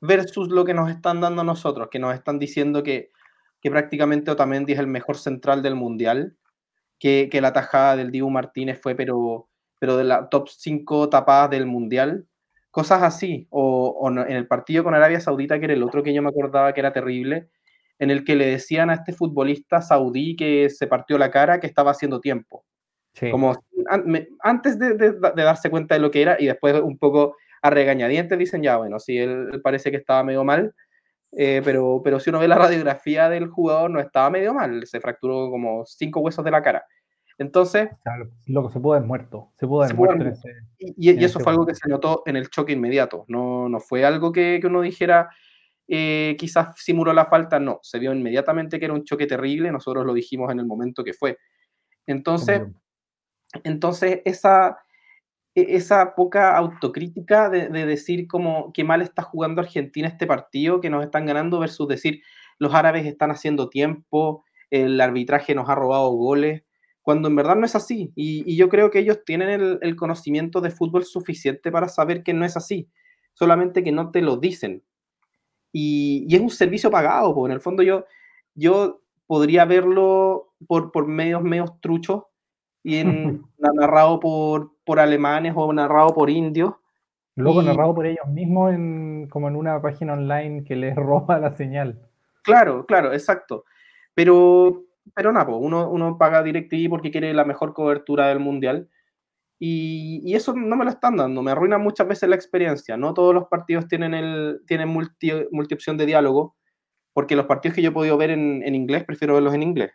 versus 0.00 0.48
lo 0.48 0.64
que 0.64 0.74
nos 0.74 0.90
están 0.90 1.20
dando 1.20 1.44
nosotros, 1.44 1.88
que 1.90 1.98
nos 1.98 2.14
están 2.14 2.38
diciendo 2.38 2.82
que, 2.82 3.10
que 3.60 3.70
prácticamente 3.70 4.30
Otamendi 4.30 4.72
es 4.72 4.78
el 4.78 4.86
mejor 4.86 5.16
central 5.16 5.62
del 5.62 5.74
mundial, 5.74 6.36
que, 6.98 7.28
que 7.30 7.40
la 7.40 7.52
tajada 7.52 7.96
del 7.96 8.10
Dibu 8.10 8.30
Martínez 8.30 8.80
fue, 8.80 8.94
pero, 8.94 9.48
pero 9.78 9.96
de 9.96 10.04
la 10.04 10.28
top 10.28 10.48
5 10.48 11.08
tapadas 11.08 11.50
del 11.50 11.66
mundial, 11.66 12.26
cosas 12.70 13.02
así, 13.02 13.46
o, 13.50 13.88
o 14.00 14.10
en 14.10 14.30
el 14.30 14.46
partido 14.46 14.84
con 14.84 14.94
Arabia 14.94 15.20
Saudita, 15.20 15.58
que 15.58 15.66
era 15.66 15.74
el 15.74 15.82
otro 15.82 16.02
que 16.02 16.12
yo 16.14 16.22
me 16.22 16.28
acordaba 16.28 16.72
que 16.72 16.80
era 16.80 16.92
terrible, 16.92 17.48
en 17.98 18.10
el 18.10 18.24
que 18.24 18.36
le 18.36 18.46
decían 18.46 18.90
a 18.90 18.94
este 18.94 19.12
futbolista 19.12 19.80
saudí 19.80 20.36
que 20.36 20.68
se 20.68 20.86
partió 20.86 21.16
la 21.18 21.30
cara 21.30 21.60
que 21.60 21.66
estaba 21.66 21.92
haciendo 21.92 22.20
tiempo. 22.20 22.64
Como 23.30 23.56
antes 24.42 24.78
de, 24.78 24.92
de, 24.92 25.12
de, 25.12 25.42
darse 25.42 25.70
cuenta 25.70 25.94
de 25.94 26.00
lo 26.00 26.10
que 26.10 26.20
era 26.20 26.36
y 26.38 26.46
después 26.46 26.78
un 26.82 26.98
poco 26.98 27.36
a 27.66 27.70
regañadientes 27.70 28.38
dicen, 28.38 28.62
ya, 28.62 28.76
bueno, 28.76 28.98
sí, 28.98 29.18
él, 29.18 29.60
parece 29.62 29.90
que 29.90 29.96
estaba 29.96 30.22
medio 30.22 30.44
mal, 30.44 30.74
eh, 31.32 31.60
pero, 31.64 32.00
pero 32.02 32.20
si 32.20 32.30
uno 32.30 32.38
ve 32.38 32.48
la 32.48 32.56
radiografía 32.56 33.28
del 33.28 33.48
jugador, 33.48 33.90
no 33.90 34.00
estaba 34.00 34.30
medio 34.30 34.54
mal, 34.54 34.86
se 34.86 35.00
fracturó 35.00 35.50
como 35.50 35.84
cinco 35.84 36.20
huesos 36.20 36.44
de 36.44 36.50
la 36.50 36.62
cara. 36.62 36.84
Entonces... 37.38 37.90
lo 38.46 38.66
que 38.66 38.72
se 38.72 38.80
puede 38.80 39.00
es 39.00 39.06
muerto, 39.06 39.52
se 39.58 39.66
puede 39.66 39.92
muerto. 39.92 40.24
y, 40.78 41.24
eso 41.24 41.40
fue 41.40 41.52
algo 41.52 41.66
que 41.66 41.74
se 41.74 41.88
notó 41.88 42.22
en 42.24 42.36
el 42.36 42.48
choque 42.48 42.72
inmediato, 42.72 43.24
no, 43.28 43.68
no 43.68 43.80
fue 43.80 44.04
algo 44.04 44.32
que, 44.32 44.58
que 44.60 44.66
uno 44.66 44.80
dijera, 44.80 45.28
eh, 45.88 46.34
quizás 46.38 46.74
simuló 46.76 47.12
la 47.12 47.26
falta, 47.26 47.60
no, 47.60 47.78
se 47.82 47.98
vio 47.98 48.12
inmediatamente 48.12 48.78
que 48.78 48.86
era 48.86 48.94
un 48.94 49.04
choque 49.04 49.26
terrible, 49.26 49.70
nosotros 49.70 50.04
lo 50.04 50.14
dijimos 50.14 50.50
en 50.50 50.60
el 50.60 50.66
momento 50.66 51.04
que 51.04 51.12
fue. 51.12 51.38
Entonces, 52.06 52.62
entonces 53.62 54.20
esa, 54.24 54.78
esa 55.56 56.14
poca 56.14 56.54
autocrítica 56.54 57.48
de, 57.48 57.68
decir 57.86 58.28
como 58.28 58.72
qué 58.74 58.84
mal 58.84 59.00
está 59.00 59.22
jugando 59.22 59.62
Argentina 59.62 60.06
este 60.06 60.26
partido, 60.26 60.82
que 60.82 60.90
nos 60.90 61.02
están 61.02 61.24
ganando, 61.24 61.58
versus 61.58 61.88
decir 61.88 62.22
los 62.58 62.74
árabes 62.74 63.06
están 63.06 63.30
haciendo 63.30 63.70
tiempo, 63.70 64.44
el 64.70 65.00
arbitraje 65.00 65.54
nos 65.54 65.68
ha 65.70 65.74
robado 65.74 66.10
goles, 66.10 66.62
cuando 67.00 67.28
en 67.28 67.36
verdad 67.36 67.56
no 67.56 67.64
es 67.64 67.74
así. 67.74 68.12
Y, 68.14 68.54
yo 68.56 68.68
creo 68.68 68.90
que 68.90 68.98
ellos 68.98 69.24
tienen 69.24 69.78
el, 69.80 69.96
conocimiento 69.96 70.60
de 70.60 70.70
fútbol 70.70 71.04
suficiente 71.04 71.72
para 71.72 71.88
saber 71.88 72.22
que 72.22 72.34
no 72.34 72.44
es 72.44 72.56
así, 72.58 72.90
solamente 73.32 73.82
que 73.82 73.92
no 73.92 74.10
te 74.10 74.20
lo 74.20 74.36
dicen. 74.36 74.82
Y, 75.72 76.26
es 76.34 76.40
un 76.40 76.50
servicio 76.50 76.90
pagado, 76.90 77.34
porque 77.34 77.52
en 77.52 77.56
el 77.56 77.62
fondo 77.62 77.82
yo, 77.82 78.04
yo 78.54 79.00
podría 79.26 79.64
verlo 79.64 80.52
por, 80.68 80.92
por 80.92 81.06
medios 81.06 81.42
medios 81.42 81.80
truchos 81.80 82.24
y 82.82 82.96
en, 82.96 83.42
narrado 83.58 84.20
por, 84.20 84.75
por 84.86 85.00
alemanes 85.00 85.52
o 85.54 85.70
narrado 85.72 86.14
por 86.14 86.30
indios. 86.30 86.72
Luego 87.34 87.60
narrado 87.60 87.94
por 87.94 88.06
ellos 88.06 88.26
mismos 88.28 88.72
en, 88.72 89.28
como 89.28 89.48
en 89.48 89.56
una 89.56 89.82
página 89.82 90.14
online 90.14 90.64
que 90.64 90.74
les 90.74 90.96
roba 90.96 91.38
la 91.38 91.52
señal. 91.52 92.00
Claro, 92.42 92.86
claro, 92.86 93.12
exacto. 93.12 93.64
Pero, 94.14 94.84
pero 95.14 95.32
nada, 95.32 95.44
pues, 95.44 95.58
uno, 95.60 95.90
uno 95.90 96.16
paga 96.16 96.42
DirecTV 96.42 96.88
porque 96.88 97.10
quiere 97.10 97.34
la 97.34 97.44
mejor 97.44 97.74
cobertura 97.74 98.28
del 98.28 98.38
mundial. 98.38 98.88
Y, 99.58 100.20
y, 100.24 100.34
eso 100.34 100.54
no 100.54 100.76
me 100.76 100.84
lo 100.84 100.90
están 100.90 101.16
dando, 101.16 101.42
me 101.42 101.50
arruina 101.50 101.78
muchas 101.78 102.06
veces 102.06 102.28
la 102.28 102.36
experiencia. 102.36 102.96
No 102.96 103.12
todos 103.12 103.34
los 103.34 103.48
partidos 103.48 103.88
tienen, 103.88 104.14
el, 104.14 104.60
tienen 104.66 104.88
multi, 104.88 105.32
multi 105.50 105.74
opción 105.74 105.96
de 105.96 106.06
diálogo, 106.06 106.56
porque 107.14 107.36
los 107.36 107.46
partidos 107.46 107.74
que 107.74 107.82
yo 107.82 107.88
he 107.88 107.92
podido 107.92 108.18
ver 108.18 108.30
en, 108.30 108.62
en 108.62 108.74
inglés, 108.74 109.04
prefiero 109.04 109.34
verlos 109.34 109.54
en 109.54 109.62
inglés, 109.62 109.92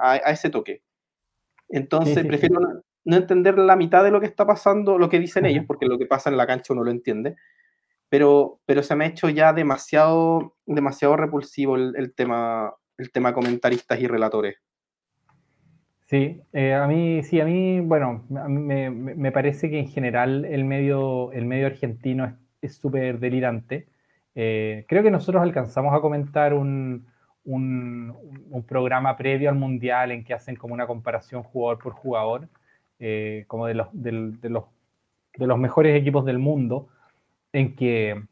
a, 0.00 0.12
a 0.12 0.30
ese 0.30 0.50
toque. 0.50 0.82
Entonces, 1.70 2.14
sí, 2.14 2.20
sí, 2.20 2.28
prefiero 2.28 2.56
sí. 2.60 2.89
No, 3.04 3.16
entender 3.16 3.58
la 3.58 3.76
mitad 3.76 4.04
de 4.04 4.10
lo 4.10 4.20
que 4.20 4.26
está 4.26 4.46
pasando, 4.46 4.98
lo 4.98 5.08
que 5.08 5.18
dicen 5.18 5.46
ellos, 5.46 5.64
porque 5.66 5.86
lo 5.86 5.98
que 5.98 6.06
pasa 6.06 6.30
en 6.30 6.36
la 6.36 6.46
cancha 6.46 6.72
uno 6.72 6.84
lo 6.84 6.90
entiende. 6.90 7.36
Pero, 8.08 8.60
pero 8.66 8.82
se 8.82 8.96
me 8.96 9.04
ha 9.04 9.08
hecho 9.08 9.28
ya 9.28 9.52
demasiado, 9.52 10.56
demasiado 10.66 11.16
repulsivo 11.16 11.76
el, 11.76 11.94
el 11.96 12.14
tema, 12.14 12.74
el 12.98 13.10
tema 13.12 13.32
comentaristas 13.32 14.00
y 14.00 14.06
relatores. 14.06 14.56
Sí, 16.10 16.42
eh, 16.52 16.74
a 16.74 16.88
mí, 16.88 17.22
sí, 17.22 17.40
a 17.40 17.44
mí, 17.44 17.78
bueno, 17.78 18.26
a 18.36 18.48
mí 18.48 18.60
me, 18.60 18.90
me, 18.90 19.30
parece 19.30 19.70
que 19.70 19.78
en 19.78 19.86
general 19.86 20.44
el 20.44 20.64
medio, 20.64 21.30
el 21.30 21.46
medio 21.46 21.68
argentino 21.68 22.36
es 22.60 22.74
súper 22.74 23.20
delirante. 23.20 23.86
Eh, 24.34 24.86
creo 24.88 25.04
que 25.04 25.12
nosotros 25.12 25.40
alcanzamos 25.40 25.94
a 25.94 26.00
comentar 26.00 26.52
un, 26.52 27.06
un, 27.44 28.12
un, 28.50 28.66
programa 28.66 29.16
previo 29.16 29.50
al 29.50 29.54
Mundial 29.54 30.10
en 30.10 30.24
que 30.24 30.34
hacen 30.34 30.56
como 30.56 30.74
una 30.74 30.88
comparación 30.88 31.44
jugador 31.44 31.78
por 31.78 31.92
jugador, 31.92 32.48
eh, 33.00 33.44
como 33.48 33.66
de 33.66 33.74
los, 33.74 33.88
de, 33.92 34.12
los, 34.12 34.64
de 35.36 35.46
los 35.46 35.58
mejores 35.58 35.98
equipos 35.98 36.24
del 36.24 36.38
mundo, 36.38 36.88
en 37.52 37.74
que, 37.74 38.22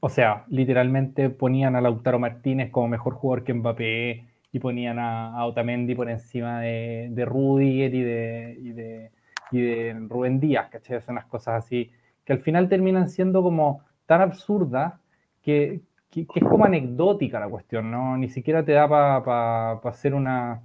o 0.00 0.08
sea, 0.08 0.44
literalmente 0.48 1.28
ponían 1.30 1.76
a 1.76 1.80
Lautaro 1.80 2.18
Martínez 2.18 2.70
como 2.70 2.88
mejor 2.88 3.14
jugador 3.14 3.44
que 3.44 3.54
Mbappé, 3.54 4.26
y 4.54 4.60
ponían 4.60 5.00
a, 5.00 5.36
a 5.36 5.46
Otamendi 5.46 5.96
por 5.96 6.08
encima 6.08 6.60
de, 6.60 7.08
de 7.10 7.24
Rudiger 7.24 7.92
y 7.92 8.02
de, 8.02 8.56
y, 8.62 8.70
de, 8.70 9.10
y 9.50 9.60
de 9.60 9.96
Rubén 10.08 10.38
Díaz, 10.38 10.68
¿cachai? 10.70 11.00
Son 11.00 11.14
unas 11.14 11.26
cosas 11.26 11.64
así 11.64 11.90
que 12.24 12.32
al 12.32 12.38
final 12.38 12.68
terminan 12.68 13.08
siendo 13.08 13.42
como 13.42 13.80
tan 14.06 14.20
absurdas 14.20 14.94
que, 15.42 15.80
que, 16.08 16.24
que, 16.26 16.38
es 16.38 16.44
como 16.44 16.64
anecdótica 16.64 17.40
la 17.40 17.48
cuestión, 17.48 17.90
¿no? 17.90 18.16
Ni 18.16 18.28
siquiera 18.28 18.64
te 18.64 18.72
da 18.72 18.88
para 18.88 19.24
pa, 19.24 19.80
pa 19.82 19.88
hacer 19.88 20.14
una, 20.14 20.62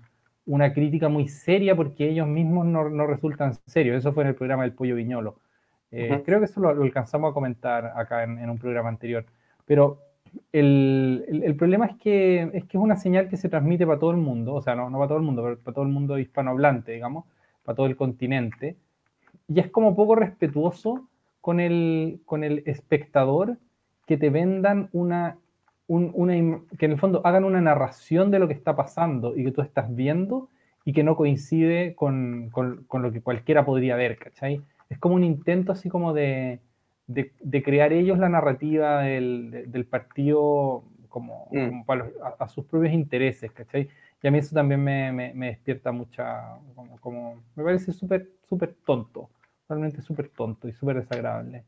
una, 0.50 0.74
crítica 0.74 1.10
muy 1.10 1.28
seria 1.28 1.76
porque 1.76 2.10
ellos 2.10 2.28
mismos 2.28 2.66
no, 2.66 2.90
no, 2.90 3.08
resultan 3.08 3.54
serios. 3.66 3.98
Eso 3.98 4.14
fue 4.14 4.24
en 4.24 4.30
el 4.30 4.36
programa 4.36 4.64
del 4.64 4.74
Pollo 4.74 4.96
Viñolo. 4.96 5.40
Eh, 5.92 6.10
uh 6.12 6.16
-huh. 6.16 6.24
Creo 6.24 6.40
que 6.40 6.46
eso 6.46 6.60
lo, 6.60 6.74
lo, 6.74 6.84
alcanzamos 6.84 7.32
a 7.32 7.34
comentar 7.34 7.94
acá 7.96 8.24
en, 8.24 8.38
en 8.40 8.50
un 8.50 8.58
programa 8.58 8.90
anterior. 8.90 9.26
Pero 9.66 10.00
el, 10.52 11.26
el, 11.28 11.44
el, 11.44 11.56
problema 11.56 11.86
es 11.86 11.96
que, 11.98 12.50
es 12.54 12.66
que 12.66 12.78
es 12.78 12.84
una 12.84 12.96
señal 12.96 13.30
que 13.30 13.38
se 13.38 13.50
transmite 13.50 13.86
para 13.86 14.00
todo 14.00 14.12
el 14.12 14.18
mundo, 14.18 14.56
o 14.56 14.62
sea, 14.62 14.76
no, 14.76 14.90
no 14.90 14.98
para 14.98 15.10
todo 15.10 15.18
el 15.18 15.24
mundo, 15.24 15.44
pero 15.44 15.58
para 15.60 15.76
todo 15.76 15.86
el 15.86 15.92
mundo 15.92 16.18
hispanohablante, 16.18 16.92
digamos, 16.92 17.26
para 17.64 17.76
todo 17.76 17.86
el 17.86 17.96
continente, 17.96 18.76
y 19.48 19.60
es 19.60 19.70
como 19.70 19.96
poco 19.96 20.16
respetuoso 20.16 21.08
con 21.42 21.60
el, 21.60 22.22
con 22.26 22.44
el 22.44 22.64
espectador 22.66 23.58
que 24.06 24.18
te 24.18 24.30
vendan 24.30 24.90
una, 24.92 25.38
un, 25.90 26.12
una, 26.14 26.62
que 26.78 26.86
en 26.86 26.92
el 26.92 27.00
fondo 27.00 27.22
hagan 27.26 27.44
una 27.44 27.60
narración 27.60 28.30
de 28.30 28.38
lo 28.38 28.48
que 28.48 28.54
está 28.54 28.76
pasando 28.76 29.36
y 29.36 29.44
que 29.44 29.52
tú 29.52 29.62
estás 29.62 29.94
viendo 29.94 30.50
y 30.86 30.94
que 30.94 31.04
no 31.04 31.16
coincide 31.16 31.96
con, 31.96 32.50
con, 32.52 32.84
con 32.86 33.02
lo 33.02 33.12
que 33.12 33.22
cualquiera 33.22 33.66
podría 33.66 33.96
ver, 33.96 34.18
¿cachai? 34.20 34.62
Es 34.88 35.00
como 35.00 35.16
un 35.16 35.24
intento 35.24 35.72
así 35.72 35.90
como 35.90 36.14
de, 36.14 36.60
de, 37.08 37.34
de, 37.42 37.64
crear 37.64 37.92
ellos 37.92 38.20
la 38.20 38.30
narrativa 38.30 39.02
del, 39.02 39.66
del 39.68 39.86
partido 39.86 40.84
como, 41.10 41.48
mm. 41.52 41.70
como 41.70 41.86
para 41.86 42.06
los, 42.06 42.14
a, 42.22 42.44
a, 42.44 42.48
sus 42.48 42.66
propios 42.66 42.94
intereses, 42.94 43.52
¿cachai? 43.52 43.90
Y 44.22 44.28
a 44.28 44.32
mí 44.32 44.38
eso 44.38 44.54
también 44.54 44.84
me, 44.84 45.12
me, 45.12 45.34
me 45.34 45.48
despierta 45.48 45.92
mucha, 45.92 46.60
como, 46.76 46.98
como 47.00 47.44
me 47.56 47.64
parece 47.64 47.94
súper, 47.94 48.30
súper 48.48 48.76
tonto, 48.86 49.28
realmente 49.68 50.02
súper 50.04 50.30
tonto 50.30 50.68
y 50.68 50.74
súper 50.74 50.98
desagradable. 50.98 51.64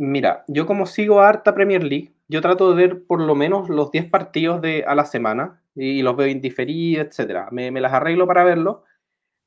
Mira, 0.00 0.44
yo 0.46 0.64
como 0.64 0.86
sigo 0.86 1.20
harta 1.22 1.56
Premier 1.56 1.82
League, 1.82 2.14
yo 2.28 2.40
trato 2.40 2.72
de 2.72 2.76
ver 2.86 3.04
por 3.04 3.20
lo 3.20 3.34
menos 3.34 3.68
los 3.68 3.90
10 3.90 4.08
partidos 4.08 4.62
de, 4.62 4.84
a 4.86 4.94
la 4.94 5.04
semana 5.04 5.60
y 5.74 6.02
los 6.02 6.16
veo 6.16 6.28
indiferidos, 6.28 7.08
etcétera. 7.08 7.48
Me, 7.50 7.72
me 7.72 7.80
las 7.80 7.92
arreglo 7.92 8.24
para 8.24 8.44
verlos, 8.44 8.78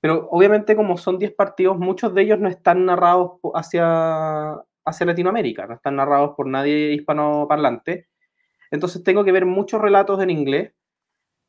pero 0.02 0.28
obviamente 0.30 0.76
como 0.76 0.98
son 0.98 1.20
10 1.20 1.34
partidos, 1.36 1.78
muchos 1.80 2.14
de 2.14 2.24
ellos 2.24 2.40
no 2.40 2.50
están 2.50 2.86
narrados 2.86 3.40
hacia, 3.56 4.56
hacia 4.84 5.06
Latinoamérica, 5.06 5.68
no 5.68 5.76
están 5.76 5.96
narrados 5.96 6.36
por 6.36 6.48
nadie 6.48 6.94
hispanoparlante. 6.96 8.10
Entonces 8.72 9.04
tengo 9.06 9.24
que 9.24 9.32
ver 9.32 9.46
muchos 9.46 9.82
relatos 9.82 10.22
en 10.22 10.32
inglés 10.32 10.74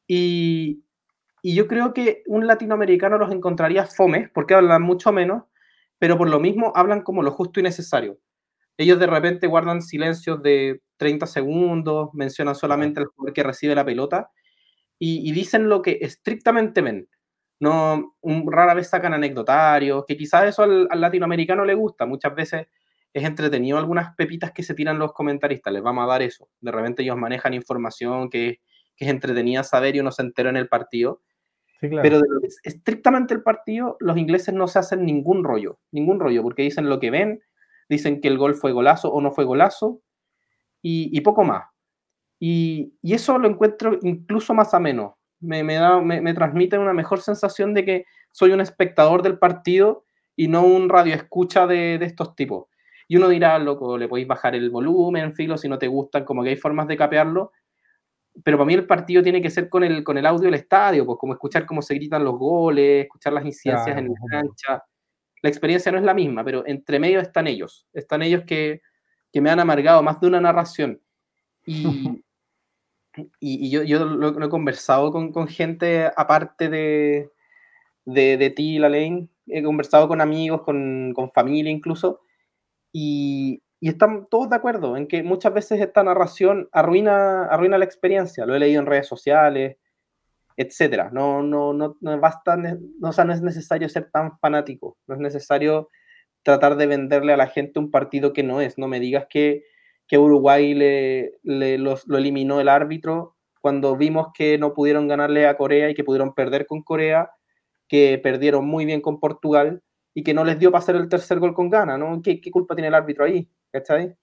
y, 0.07 0.85
y 1.43 1.57
yo 1.57 1.67
creo 1.67 1.93
que 1.93 2.23
un 2.27 2.47
latinoamericano 2.47 3.19
los 3.19 3.33
encontraría 3.33 3.85
fomes 3.87 4.31
porque 4.33 4.55
hablan 4.55 4.83
mucho 4.83 5.11
menos, 5.11 5.43
pero 5.99 6.17
por 6.17 6.31
lo 6.31 6.39
mismo 6.39 6.73
hablan 6.77 7.03
como 7.03 7.25
lo 7.25 7.33
justo 7.33 7.59
y 7.59 7.65
necesario. 7.65 8.19
Ellos 8.77 8.99
de 8.99 9.07
repente 9.07 9.47
guardan 9.47 9.83
silencios 9.83 10.43
de 10.43 10.81
30 10.97 11.27
segundos, 11.27 12.11
mencionan 12.15 12.55
solamente 12.55 13.01
al 13.01 13.07
jugador 13.07 13.35
que 13.35 13.43
recibe 13.43 13.75
la 13.75 13.85
pelota 13.85 14.31
y, 14.99 15.29
y 15.29 15.33
dicen 15.33 15.69
lo 15.69 15.83
que 15.83 15.99
estrictamente 16.01 16.81
ven. 16.81 17.09
No, 17.61 18.17
un, 18.21 18.51
rara 18.51 18.75
vez 18.75 18.89
sacan 18.89 19.15
anecdotarios, 19.15 20.05
que 20.07 20.17
quizás 20.17 20.47
eso 20.47 20.63
al, 20.63 20.89
al 20.91 21.01
latinoamericano 21.01 21.65
le 21.65 21.75
gusta. 21.75 22.07
Muchas 22.07 22.35
veces 22.35 22.67
es 23.13 23.25
entretenido 23.25 23.79
algunas 23.79 24.15
pepitas 24.17 24.53
que 24.53 24.63
se 24.63 24.75
tiran 24.75 24.99
los 24.99 25.13
comentaristas, 25.13 25.73
les 25.73 25.83
vamos 25.83 26.05
a 26.05 26.07
dar 26.09 26.23
eso. 26.23 26.49
De 26.61 26.73
repente 26.73 27.03
ellos 27.03 27.17
manejan 27.17 27.55
información 27.55 28.31
que, 28.31 28.61
que 28.97 29.05
es 29.05 29.11
entretenida 29.11 29.63
saber 29.65 29.97
y 29.97 30.01
uno 30.01 30.11
se 30.13 30.23
entera 30.23 30.51
en 30.51 30.57
el 30.57 30.69
partido. 30.69 31.21
Sí, 31.81 31.89
claro. 31.89 32.03
Pero 32.03 32.21
de 32.21 32.29
lo 32.29 32.41
que 32.41 32.47
es 32.47 32.59
estrictamente 32.63 33.35
el 33.35 33.43
partido, 33.43 33.97
los 34.01 34.17
ingleses 34.17 34.55
no 34.55 34.69
se 34.69 34.79
hacen 34.79 35.05
ningún 35.05 35.45
rollo, 35.45 35.79
ningún 35.91 36.21
rollo, 36.21 36.43
porque 36.43 36.63
dicen 36.63 36.89
lo 36.89 37.01
que 37.01 37.11
ven, 37.11 37.43
dicen 37.93 38.21
que 38.21 38.29
el 38.29 38.39
gol 38.39 38.55
fue 38.55 38.73
golazo 38.73 39.13
o 39.13 39.21
no 39.21 39.31
fue 39.33 39.45
golazo, 39.45 40.01
y, 40.83 41.17
y 41.17 41.21
poco 41.21 41.45
más. 41.45 41.65
Y, 42.41 42.95
y, 43.03 43.15
eso 43.15 43.39
lo 43.39 43.49
encuentro 43.49 43.99
incluso 44.03 44.53
más 44.55 44.75
ameno. 44.75 45.19
Me, 45.41 45.63
me, 45.63 45.75
da, 45.75 46.01
me, 46.01 46.21
me 46.21 46.35
transmite 46.35 46.79
una 46.79 46.93
mejor 46.93 47.21
sensación 47.21 47.75
de 47.75 47.85
que 47.85 48.05
soy 48.33 48.53
un 48.53 48.61
espectador 48.61 49.23
del 49.23 49.39
partido 49.39 50.05
y 50.35 50.49
no 50.49 50.65
un 50.65 50.89
radio 50.89 51.15
escucha 51.15 51.67
de, 51.67 51.99
de 51.99 52.07
estos 52.07 52.35
tipos 52.35 52.67
y 53.13 53.17
uno 53.17 53.29
dirá, 53.29 53.59
loco, 53.59 53.99
le 53.99 54.09
podéis 54.09 54.27
bajar 54.27 54.55
el 54.55 54.71
volumen, 54.71 55.35
filo, 55.35 55.59
si 55.59 55.69
no 55.69 55.79
te 55.79 55.87
gustan, 55.87 56.25
como 56.25 56.43
que 56.43 56.49
hay 56.49 56.57
formas 56.57 56.89
de 56.89 56.97
capearlo. 56.97 57.53
Pero 58.43 58.57
para 58.57 58.67
mí 58.67 58.73
el 58.73 58.87
partido 58.87 59.23
tiene 59.23 59.43
que 59.43 59.51
ser 59.51 59.69
con 59.69 59.85
el, 59.85 60.03
con 60.03 60.17
el 60.17 60.25
audio 60.25 60.47
del 60.47 60.55
estadio, 60.55 61.05
pues 61.05 61.19
como 61.19 61.35
escuchar 61.35 61.67
cómo 61.67 61.83
se 61.83 61.95
gritan 61.95 62.25
los 62.25 62.39
goles, 62.39 63.05
escuchar 63.05 63.35
las 63.35 63.45
incidencias 63.45 63.95
claro. 63.95 64.01
en 64.01 64.09
la 64.09 64.41
cancha. 64.41 64.85
La 65.43 65.51
experiencia 65.51 65.93
no 65.93 65.99
es 65.99 66.05
la 66.05 66.15
misma, 66.15 66.45
pero 66.45 66.65
entre 66.67 66.99
medio 66.99 67.21
están 67.21 67.47
ellos. 67.47 67.87
Están 67.93 68.23
ellos 68.23 68.45
que, 68.47 68.81
que 69.33 69.41
me 69.41 69.51
han 69.51 69.61
amargado 69.61 70.03
más 70.03 70.21
de 70.21 70.29
una 70.29 70.41
narración. 70.41 71.01
Y, 71.65 72.25
y, 73.41 73.71
yo, 73.71 73.83
yo 73.83 74.05
lo, 74.05 74.45
he 74.45 74.49
conversado 74.49 75.13
con, 75.13 75.33
con 75.33 75.47
gente 75.49 76.11
aparte 76.17 76.69
de, 76.69 77.31
de, 78.05 78.37
de 78.37 78.51
ti, 78.51 78.79
la 78.79 78.89
ley. 78.89 79.29
He 79.47 79.63
conversado 79.63 80.09
con 80.09 80.21
amigos, 80.21 80.63
con, 80.63 81.13
con 81.15 81.31
familia 81.33 81.71
incluso 81.71 82.21
y, 82.93 83.63
y, 83.81 83.89
están 83.89 84.27
todos 84.31 84.51
de 84.51 84.57
acuerdo 84.57 84.97
en 84.97 85.09
que 85.09 85.23
muchas 85.23 85.55
veces 85.55 85.81
esta 85.81 86.05
narración 86.05 86.69
arruina, 86.73 87.47
arruina 87.47 87.79
la 87.79 87.87
experiencia. 87.87 88.45
Lo 88.45 88.55
he 88.55 88.59
leído 88.59 88.81
en 88.81 88.87
redes 88.87 89.09
sociales, 89.09 89.79
etcétera. 90.57 91.11
No, 91.13 91.43
no, 91.43 91.73
no, 91.73 91.97
no, 92.01 92.21
basta, 92.21 92.57
no, 92.57 93.09
o 93.09 93.13
sea, 93.13 93.25
no 93.25 93.33
es 93.33 93.43
necesario 93.43 93.89
ser 93.89 94.11
tan 94.11 94.39
fanático. 94.39 94.97
No 95.07 95.15
es 95.15 95.21
necesario 95.21 95.89
tratar 96.43 96.77
de 96.77 96.87
venderle 96.87 97.33
a 97.33 97.37
la 97.37 97.47
gente 97.47 97.79
un 97.79 97.91
partido 97.91 98.33
que 98.33 98.43
no 98.43 98.61
es. 98.61 98.79
No 98.79 98.89
me 98.89 99.01
digas 99.01 99.27
que, 99.29 99.65
que 100.07 100.19
Uruguay 100.19 100.75
le, 100.75 101.33
le 101.43 101.79
los, 101.79 102.07
lo 102.07 102.19
eliminó 102.19 102.61
el 102.61 102.69
árbitro 102.69 103.37
cuando 103.61 103.97
vimos 103.97 104.29
que 104.35 104.59
no 104.59 104.75
pudieron 104.75 105.07
ganarle 105.09 105.47
a 105.47 105.57
Corea 105.57 105.89
y 105.89 105.95
que 105.95 106.05
pudieron 106.05 106.35
perder 106.35 106.67
con 106.67 106.83
Corea, 106.83 107.31
que 107.89 108.19
perdieron 108.23 108.67
muy 108.67 108.85
bien 108.85 109.01
con 109.01 109.21
Portugal 109.21 109.83
y 110.15 110.25
que 110.25 110.35
no 110.35 110.45
les 110.45 110.59
dio 110.59 110.75
hacer 110.77 110.97
el 110.97 111.09
tercer 111.09 111.39
gol 111.39 111.55
con 111.55 111.71
gana, 111.71 111.97
¿no? 111.97 112.21
¿Qué, 112.23 112.41
qué 112.41 112.51
culpa 112.51 112.75
tiene 112.75 112.89
el 112.89 112.95
árbitro 112.95 113.25
ahí? 113.25 113.49
¿Cachai? 113.71 114.15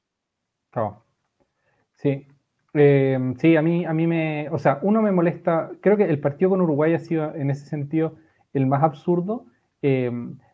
Oh. 0.76 1.04
Sí. 1.96 2.28
Eh, 2.74 3.34
sí, 3.40 3.56
a 3.56 3.62
mí, 3.62 3.86
a 3.86 3.94
mí 3.94 4.08
me. 4.08 4.48
O 4.52 4.60
sea, 4.60 4.80
uno 4.82 5.02
me 5.02 5.12
molesta. 5.12 5.72
Creo 5.82 5.98
que 5.98 6.06
el 6.06 6.20
partido 6.20 6.52
con 6.52 6.62
Uruguay 6.62 6.94
ha 6.94 7.00
sido 7.00 7.34
en 7.36 7.50
ese 7.50 7.66
sentido 7.66 8.16
el 8.54 8.68
más 8.68 8.84
absurdo. 8.84 9.46
Eh, 9.82 10.12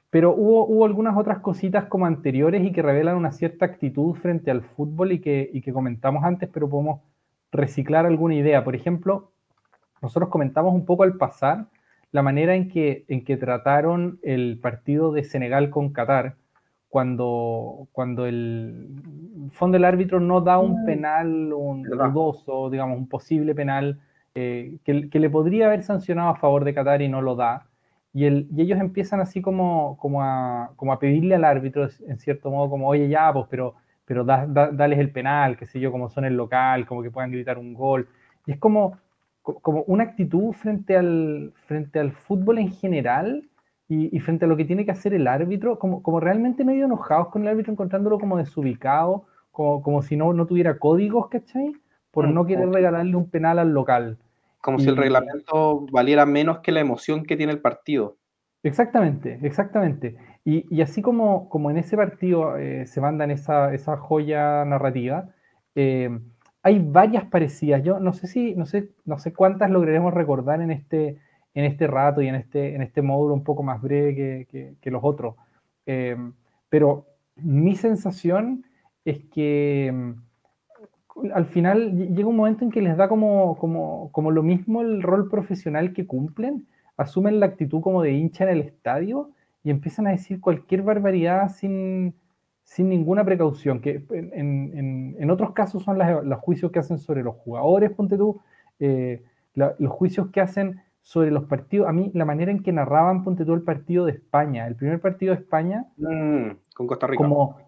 pero 0.09 0.33
hubo, 0.33 0.65
hubo, 0.67 0.85
algunas 0.85 1.17
otras 1.17 1.39
cositas 1.39 1.85
como 1.85 2.05
anteriores 2.05 2.63
y 2.63 2.71
que 2.71 2.81
revelan 2.81 3.17
una 3.17 3.33
cierta 3.33 3.65
actitud 3.65 4.13
frente 4.15 4.49
al 4.49 4.61
fútbol 4.61 5.11
y 5.11 5.19
que, 5.19 5.49
y 5.51 5.61
que 5.61 5.73
comentamos 5.73 6.23
antes, 6.23 6.49
pero 6.53 6.69
podemos 6.69 7.01
reciclar 7.51 8.05
alguna 8.05 8.35
idea. 8.35 8.63
Por 8.63 8.75
ejemplo, 8.75 9.31
nosotros 10.01 10.29
comentamos 10.29 10.73
un 10.73 10.85
poco 10.85 11.03
al 11.03 11.17
pasar 11.17 11.67
la 12.11 12.21
manera 12.21 12.55
en 12.55 12.69
que, 12.69 13.03
en 13.09 13.25
que 13.25 13.35
trataron 13.35 14.19
el 14.23 14.59
partido 14.61 15.11
de 15.11 15.25
Senegal 15.25 15.69
con 15.69 15.91
Qatar, 15.91 16.37
cuando, 16.95 17.89
cuando 17.91 18.25
el 18.25 18.87
fondo 19.51 19.75
del 19.75 19.83
árbitro 19.83 20.21
no 20.21 20.39
da 20.39 20.59
un 20.59 20.83
mm. 20.83 20.85
penal, 20.85 21.51
un 21.51 21.83
dudoso, 21.83 22.69
digamos, 22.69 22.97
un 22.97 23.09
posible 23.09 23.53
penal 23.53 23.99
eh, 24.33 24.77
que, 24.85 25.19
le 25.19 25.29
podría 25.29 25.65
haber 25.65 25.83
sancionado 25.83 26.29
a 26.29 26.37
favor 26.37 26.63
de 26.63 26.73
Qatar 26.73 27.01
y 27.01 27.09
no 27.09 27.21
lo 27.21 27.35
da. 27.35 27.67
Y, 28.13 28.23
el, 28.23 28.47
y 28.55 28.61
ellos 28.61 28.79
empiezan 28.79 29.19
así 29.19 29.41
como, 29.41 29.97
como, 29.97 30.23
a, 30.23 30.71
como 30.77 30.93
a 30.93 30.99
pedirle 30.99 31.35
al 31.35 31.43
árbitro, 31.43 31.89
en 32.07 32.17
cierto 32.17 32.49
modo, 32.49 32.69
como, 32.69 32.87
oye, 32.87 33.09
ya, 33.09 33.33
pues, 33.33 33.47
pero, 33.49 33.75
pero 34.05 34.23
da, 34.23 34.47
dales 34.47 34.99
el 34.99 35.11
penal, 35.11 35.57
qué 35.57 35.65
sé 35.65 35.81
yo, 35.81 35.91
como 35.91 36.09
son 36.09 36.23
el 36.23 36.37
local, 36.37 36.85
como 36.85 37.03
que 37.03 37.11
puedan 37.11 37.29
gritar 37.29 37.57
un 37.57 37.73
gol. 37.73 38.07
Y 38.45 38.53
es 38.53 38.57
como, 38.57 38.97
como 39.41 39.83
una 39.87 40.05
actitud 40.05 40.53
frente 40.53 40.95
al, 40.95 41.51
frente 41.67 41.99
al 41.99 42.13
fútbol 42.13 42.59
en 42.59 42.71
general 42.71 43.49
y, 43.87 44.19
frente 44.19 44.45
a 44.45 44.47
lo 44.47 44.57
que 44.57 44.65
tiene 44.65 44.83
que 44.83 44.91
hacer 44.91 45.13
el 45.13 45.27
árbitro, 45.27 45.77
como, 45.77 46.01
como 46.01 46.19
realmente 46.19 46.65
medio 46.65 46.85
enojados 46.85 47.27
con 47.29 47.43
el 47.43 47.49
árbitro, 47.49 47.71
encontrándolo 47.71 48.17
como 48.19 48.37
desubicado, 48.37 49.25
como, 49.51 49.81
como 49.83 50.01
si 50.01 50.17
no, 50.17 50.33
no 50.33 50.47
tuviera 50.47 50.79
códigos, 50.79 51.29
¿cachai? 51.29 51.73
Por 52.09 52.27
no 52.29 52.45
querer 52.45 52.69
regalarle 52.69 53.15
un 53.15 53.29
penal 53.29 53.59
al 53.59 53.73
local. 53.73 54.17
Como 54.61 54.79
si 54.79 54.89
el 54.89 54.97
reglamento 54.97 55.85
valiera 55.91 56.25
menos 56.25 56.59
que 56.59 56.71
la 56.71 56.79
emoción 56.79 57.23
que 57.23 57.37
tiene 57.37 57.51
el 57.51 57.59
partido. 57.59 58.17
Exactamente, 58.63 59.37
exactamente. 59.43 60.17
Y, 60.43 60.65
y 60.75 60.81
así 60.81 61.03
como, 61.03 61.49
como 61.49 61.69
en 61.69 61.77
ese 61.77 61.95
partido 61.95 62.57
eh, 62.57 62.87
se 62.87 63.01
mandan 63.01 63.29
esa, 63.29 63.73
esa 63.75 63.97
joya 63.97 64.65
narrativa, 64.65 65.29
eh, 65.75 66.09
hay 66.63 66.79
varias 66.79 67.25
parecidas. 67.25 67.83
Yo 67.83 67.99
no 67.99 68.13
sé 68.13 68.25
si, 68.25 68.55
no 68.55 68.65
sé, 68.65 68.89
no 69.05 69.19
sé 69.19 69.33
cuántas 69.33 69.69
lograremos 69.69 70.11
recordar 70.11 70.61
en 70.61 70.71
este, 70.71 71.19
en 71.55 71.65
este 71.65 71.87
rato 71.87 72.21
y 72.21 72.27
en 72.27 72.35
este, 72.35 72.75
en 72.75 72.81
este 72.81 73.01
módulo 73.01 73.33
un 73.33 73.43
poco 73.43 73.63
más 73.63 73.81
breve 73.81 74.13
que, 74.47 74.75
que, 74.79 74.91
los 74.91 75.03
otros. 75.03 75.35
Eh, 75.85 76.15
pero 76.69 77.07
mi 77.37 77.75
sensación 77.75 78.65
es 79.05 79.23
que 79.33 79.91
mm, 79.91 81.31
al 81.33 81.45
final 81.45 82.13
llega 82.13 82.27
un 82.27 82.35
momento 82.35 82.65
en 82.65 82.71
que 82.71 82.81
les 82.81 82.97
da 82.97 83.07
como, 83.07 83.57
como, 83.57 84.11
como 84.11 84.31
lo 84.31 84.43
mismo 84.43 84.81
el 84.81 85.01
rol 85.01 85.29
profesional 85.29 85.93
que 85.93 86.05
cumplen, 86.05 86.67
asumen 86.97 87.39
la 87.39 87.45
actitud 87.45 87.81
como 87.81 88.01
de 88.01 88.11
hincha 88.11 88.43
en 88.43 88.49
el 88.49 88.61
estadio 88.61 89.31
y 89.63 89.69
empiezan 89.69 90.07
a 90.07 90.11
decir 90.11 90.41
cualquier 90.41 90.81
barbaridad 90.81 91.49
sin, 91.49 92.15
sin 92.63 92.89
ninguna 92.89 93.23
precaución, 93.23 93.79
que 93.79 94.03
en, 94.11 95.29
otros 95.31 95.53
casos 95.53 95.83
son 95.83 95.97
los 95.97 96.39
juicios 96.39 96.71
que 96.71 96.79
hacen 96.79 96.99
sobre 96.99 97.23
los 97.23 97.35
jugadores, 97.35 97.91
ponte 97.91 98.17
tú, 98.17 98.41
eh, 98.79 99.23
los 99.53 99.91
juicios 99.91 100.29
que 100.31 100.41
hacen 100.41 100.81
sobre 101.05 101.29
los 101.29 101.43
partidos, 101.43 101.87
a 101.87 101.91
mí 101.91 102.09
la 102.15 102.25
manera 102.25 102.49
en 102.49 102.63
que 102.63 102.71
narraban, 102.71 103.23
ponte 103.23 103.45
tú, 103.45 103.53
el 103.53 103.61
partido 103.61 104.05
de 104.05 104.13
España, 104.13 104.65
el 104.65 104.75
primer 104.75 104.99
partido 104.99 105.35
de 105.35 105.41
España, 105.41 105.85
mm, 105.97 106.49
con 106.73 106.87
Costa 106.87 107.05
Rica. 107.05 107.23
Como 107.23 107.59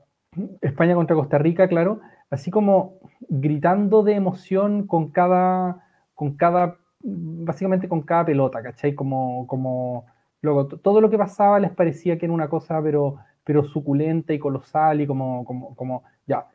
España 0.59 0.95
contra 0.95 1.15
Costa 1.15 1.37
Rica, 1.37 1.67
claro, 1.67 1.99
así 2.31 2.49
como 2.49 2.97
gritando 3.29 4.01
de 4.01 4.13
emoción 4.13 4.87
con 4.87 5.11
cada, 5.11 5.85
con 6.15 6.35
cada, 6.35 6.77
básicamente 7.03 7.87
con 7.87 8.01
cada 8.01 8.25
pelota, 8.25 8.63
¿cachai? 8.63 8.95
Como, 8.95 9.45
como, 9.45 10.07
luego, 10.41 10.65
todo 10.65 10.99
lo 10.99 11.11
que 11.11 11.19
pasaba 11.19 11.59
les 11.59 11.69
parecía 11.69 12.17
que 12.17 12.25
era 12.25 12.33
una 12.33 12.49
cosa, 12.49 12.81
pero 12.81 13.19
pero 13.43 13.63
suculenta 13.63 14.33
y 14.33 14.39
colosal 14.39 14.99
y 14.99 15.07
como, 15.07 15.45
como, 15.45 15.73
como, 15.75 16.03
ya. 16.25 16.47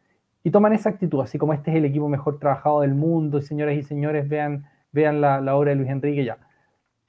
Y 0.42 0.50
toman 0.50 0.74
esa 0.74 0.90
actitud, 0.90 1.22
así 1.22 1.38
como 1.38 1.54
este 1.54 1.70
es 1.70 1.76
el 1.78 1.86
equipo 1.86 2.06
mejor 2.06 2.38
trabajado 2.40 2.82
del 2.82 2.94
mundo, 2.94 3.38
y 3.38 3.42
señoras 3.42 3.76
y 3.76 3.82
señores, 3.82 4.28
vean, 4.28 4.66
vean 4.90 5.22
la, 5.22 5.40
la 5.40 5.56
obra 5.56 5.70
de 5.70 5.76
Luis 5.76 5.88
Enrique, 5.88 6.22
ya. 6.22 6.36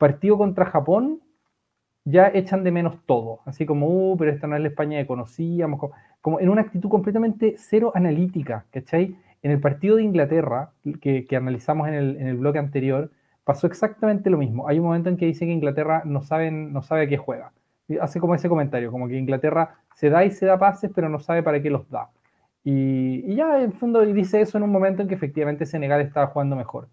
Partido 0.05 0.37
contra 0.37 0.65
Japón, 0.65 1.21
ya 2.05 2.27
echan 2.33 2.63
de 2.63 2.71
menos 2.71 2.95
todo, 3.05 3.39
así 3.45 3.65
como, 3.65 3.87
uh, 3.87 4.17
pero 4.17 4.31
esta 4.31 4.47
no 4.47 4.55
es 4.55 4.61
la 4.61 4.67
España 4.67 4.99
que 4.99 5.07
conocíamos, 5.07 5.79
como, 6.21 6.39
en 6.39 6.49
una 6.49 6.61
actitud 6.61 6.89
completamente 6.89 7.55
cero 7.57 7.91
analítica, 7.95 8.65
¿cachai? 8.71 9.15
En 9.41 9.51
el 9.51 9.59
partido 9.59 9.95
de 9.97 10.03
Inglaterra, 10.03 10.71
que, 11.01 11.25
que 11.25 11.35
analizamos 11.35 11.87
en 11.87 11.93
el, 11.93 12.17
en 12.17 12.27
el 12.27 12.37
bloque 12.37 12.59
anterior, 12.59 13.11
pasó 13.43 13.67
exactamente 13.67 14.29
lo 14.29 14.37
mismo. 14.37 14.67
Hay 14.67 14.79
un 14.79 14.85
momento 14.85 15.09
en 15.09 15.17
que 15.17 15.25
dice 15.25 15.45
que 15.45 15.51
Inglaterra 15.51 16.03
no, 16.05 16.21
saben, 16.21 16.73
no 16.73 16.81
sabe 16.81 17.03
a 17.03 17.07
qué 17.07 17.17
juega 17.17 17.51
hace 18.01 18.19
como 18.19 18.35
ese 18.35 18.49
comentario, 18.49 18.91
como 18.91 19.07
que 19.07 19.17
Inglaterra 19.17 19.75
se 19.95 20.09
da 20.09 20.23
y 20.25 20.31
se 20.31 20.45
da 20.45 20.57
pases, 20.57 20.91
pero 20.93 21.09
no 21.09 21.19
sabe 21.19 21.43
para 21.43 21.61
qué 21.61 21.69
los 21.69 21.89
da. 21.89 22.09
Y, 22.63 23.35
ya 23.35 23.61
en 23.61 23.73
fondo 23.73 24.01
dice 24.01 24.41
eso 24.41 24.57
en 24.57 24.63
un 24.63 24.71
momento 24.71 25.01
en 25.01 25.07
que 25.07 25.15
efectivamente 25.15 25.65
Senegal 25.65 26.01
estaba 26.01 26.27
jugando 26.27 26.55
mejor. 26.55 26.87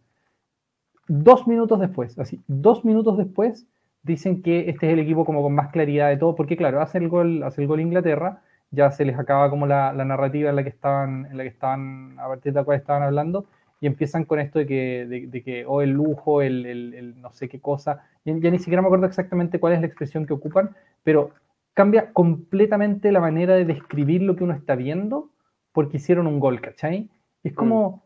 Dos 1.12 1.48
minutos 1.48 1.80
después, 1.80 2.16
así, 2.20 2.40
dos 2.46 2.84
minutos 2.84 3.18
después, 3.18 3.66
dicen 4.04 4.42
que 4.42 4.70
este 4.70 4.86
es 4.86 4.92
el 4.92 5.00
equipo 5.00 5.24
como 5.24 5.42
con 5.42 5.52
más 5.52 5.72
claridad 5.72 6.08
de 6.08 6.16
todo, 6.16 6.36
porque 6.36 6.56
claro, 6.56 6.80
hace 6.80 6.98
el 6.98 7.08
gol, 7.08 7.42
hace 7.42 7.62
el 7.62 7.66
gol 7.66 7.80
Inglaterra, 7.80 8.42
ya 8.70 8.92
se 8.92 9.04
les 9.04 9.18
acaba 9.18 9.50
como 9.50 9.66
la, 9.66 9.92
narrativa 9.92 10.50
en 10.50 10.54
la 10.54 10.62
que 10.62 10.68
estaban, 10.68 11.26
en 11.26 11.36
la 11.36 11.42
que 11.42 11.48
estaban, 11.48 12.16
a 12.16 12.28
partir 12.28 12.52
de 12.52 12.60
la 12.60 12.64
cual 12.64 12.78
estaban 12.78 13.02
hablando, 13.02 13.46
y 13.80 13.88
empiezan 13.88 14.24
con 14.24 14.38
esto 14.38 14.60
de 14.60 14.66
que, 14.68 15.28
de, 15.28 15.42
que 15.42 15.66
o 15.66 15.72
oh, 15.72 15.82
el 15.82 15.90
lujo, 15.90 16.42
el, 16.42 16.64
el, 16.64 17.20
no 17.20 17.32
sé 17.32 17.48
qué 17.48 17.58
cosa, 17.58 18.04
ya, 18.24 18.32
ni 18.32 18.58
siquiera 18.60 18.80
me 18.80 18.86
acuerdo 18.86 19.06
exactamente 19.06 19.58
cuál 19.58 19.72
es 19.72 19.80
la 19.80 19.88
expresión 19.88 20.26
que 20.26 20.32
ocupan, 20.32 20.76
pero 21.02 21.30
cambia 21.74 22.12
completamente 22.12 23.10
la 23.10 23.18
manera 23.18 23.56
de 23.56 23.64
describir 23.64 24.22
lo 24.22 24.36
que 24.36 24.44
uno 24.44 24.54
está 24.54 24.76
viendo 24.76 25.28
porque 25.72 25.96
hicieron 25.96 26.28
un 26.28 26.38
gol, 26.38 26.60
¿cachai? 26.60 27.08
Es 27.42 27.52
como, 27.52 28.04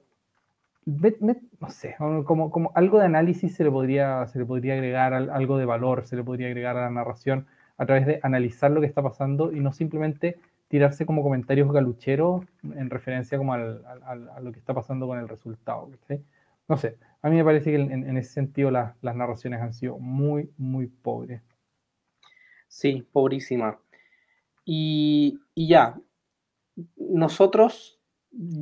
no 0.87 1.71
sé, 1.71 1.97
como, 2.27 2.51
como 2.51 2.73
algo 2.75 2.99
de 2.99 3.07
análisis 3.07 3.55
se 3.55 3.65
le, 3.65 3.71
podría, 3.71 4.27
se 4.27 4.39
le 4.39 4.45
podría 4.45 4.75
agregar, 4.75 5.15
algo 5.15 5.59
de 5.59 5.65
valor 5.65 6.07
se 6.07 6.17
le 6.17 6.25
podría 6.25 6.49
agregar 6.49 6.77
a 6.77 6.83
la 6.83 6.91
narración 6.91 7.47
a 7.79 7.87
través 7.87 8.07
de 8.07 8.21
analizar 8.23 8.71
lo 8.71 8.81
que 8.81 8.87
está 8.87 9.03
pasando 9.03 9.53
y 9.53 9.61
no 9.61 9.73
simplemente 9.73 10.39
tirarse 10.69 11.07
como 11.07 11.23
comentarios 11.23 11.73
galucheros 11.73 12.45
en 12.63 12.91
referencia 12.91 13.39
como 13.39 13.55
al, 13.55 13.83
a 14.05 14.41
lo 14.41 14.53
que 14.53 14.59
está 14.59 14.75
pasando 14.75 15.07
con 15.07 15.19
el 15.19 15.29
resultado. 15.29 15.89
No 16.69 16.77
sé, 16.77 16.97
a 17.23 17.31
mí 17.31 17.37
me 17.37 17.45
parece 17.45 17.71
que 17.71 17.77
en, 17.77 18.17
ese 18.17 18.33
sentido 18.33 18.71
las 18.71 18.95
narraciones 19.03 19.61
han 19.61 19.73
sido 19.73 19.99
muy, 19.99 20.51
muy 20.59 20.87
pobres. 20.87 21.43
Sí, 22.69 23.07
pobrísima. 23.13 23.79
Y, 24.65 25.39
y, 25.55 25.69
ya, 25.69 25.99
nosotros, 26.97 27.94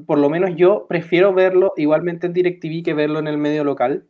por 0.07 0.19
lo 0.19 0.31
menos 0.31 0.51
yo, 0.57 0.87
prefiero 0.89 1.33
verlo 1.33 1.73
igualmente 1.77 2.27
en 2.27 2.33
DirecTV 2.33 2.83
que 2.85 2.95
verlo 2.95 3.19
en 3.19 3.27
el 3.27 3.39
medio 3.39 3.65
local. 3.65 4.07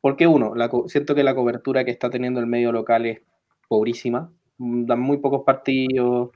Porque 0.00 0.26
uno, 0.26 0.54
siento 0.86 1.14
que 1.14 1.24
la 1.24 1.34
cobertura 1.34 1.84
que 1.84 1.90
está 1.90 2.08
teniendo 2.08 2.40
el 2.40 2.46
medio 2.46 2.72
local 2.72 3.06
es 3.06 3.20
pobrísima. 3.68 4.32
Dan 4.58 5.00
muy 5.00 5.18
pocos 5.18 5.42
partidos, 5.44 6.30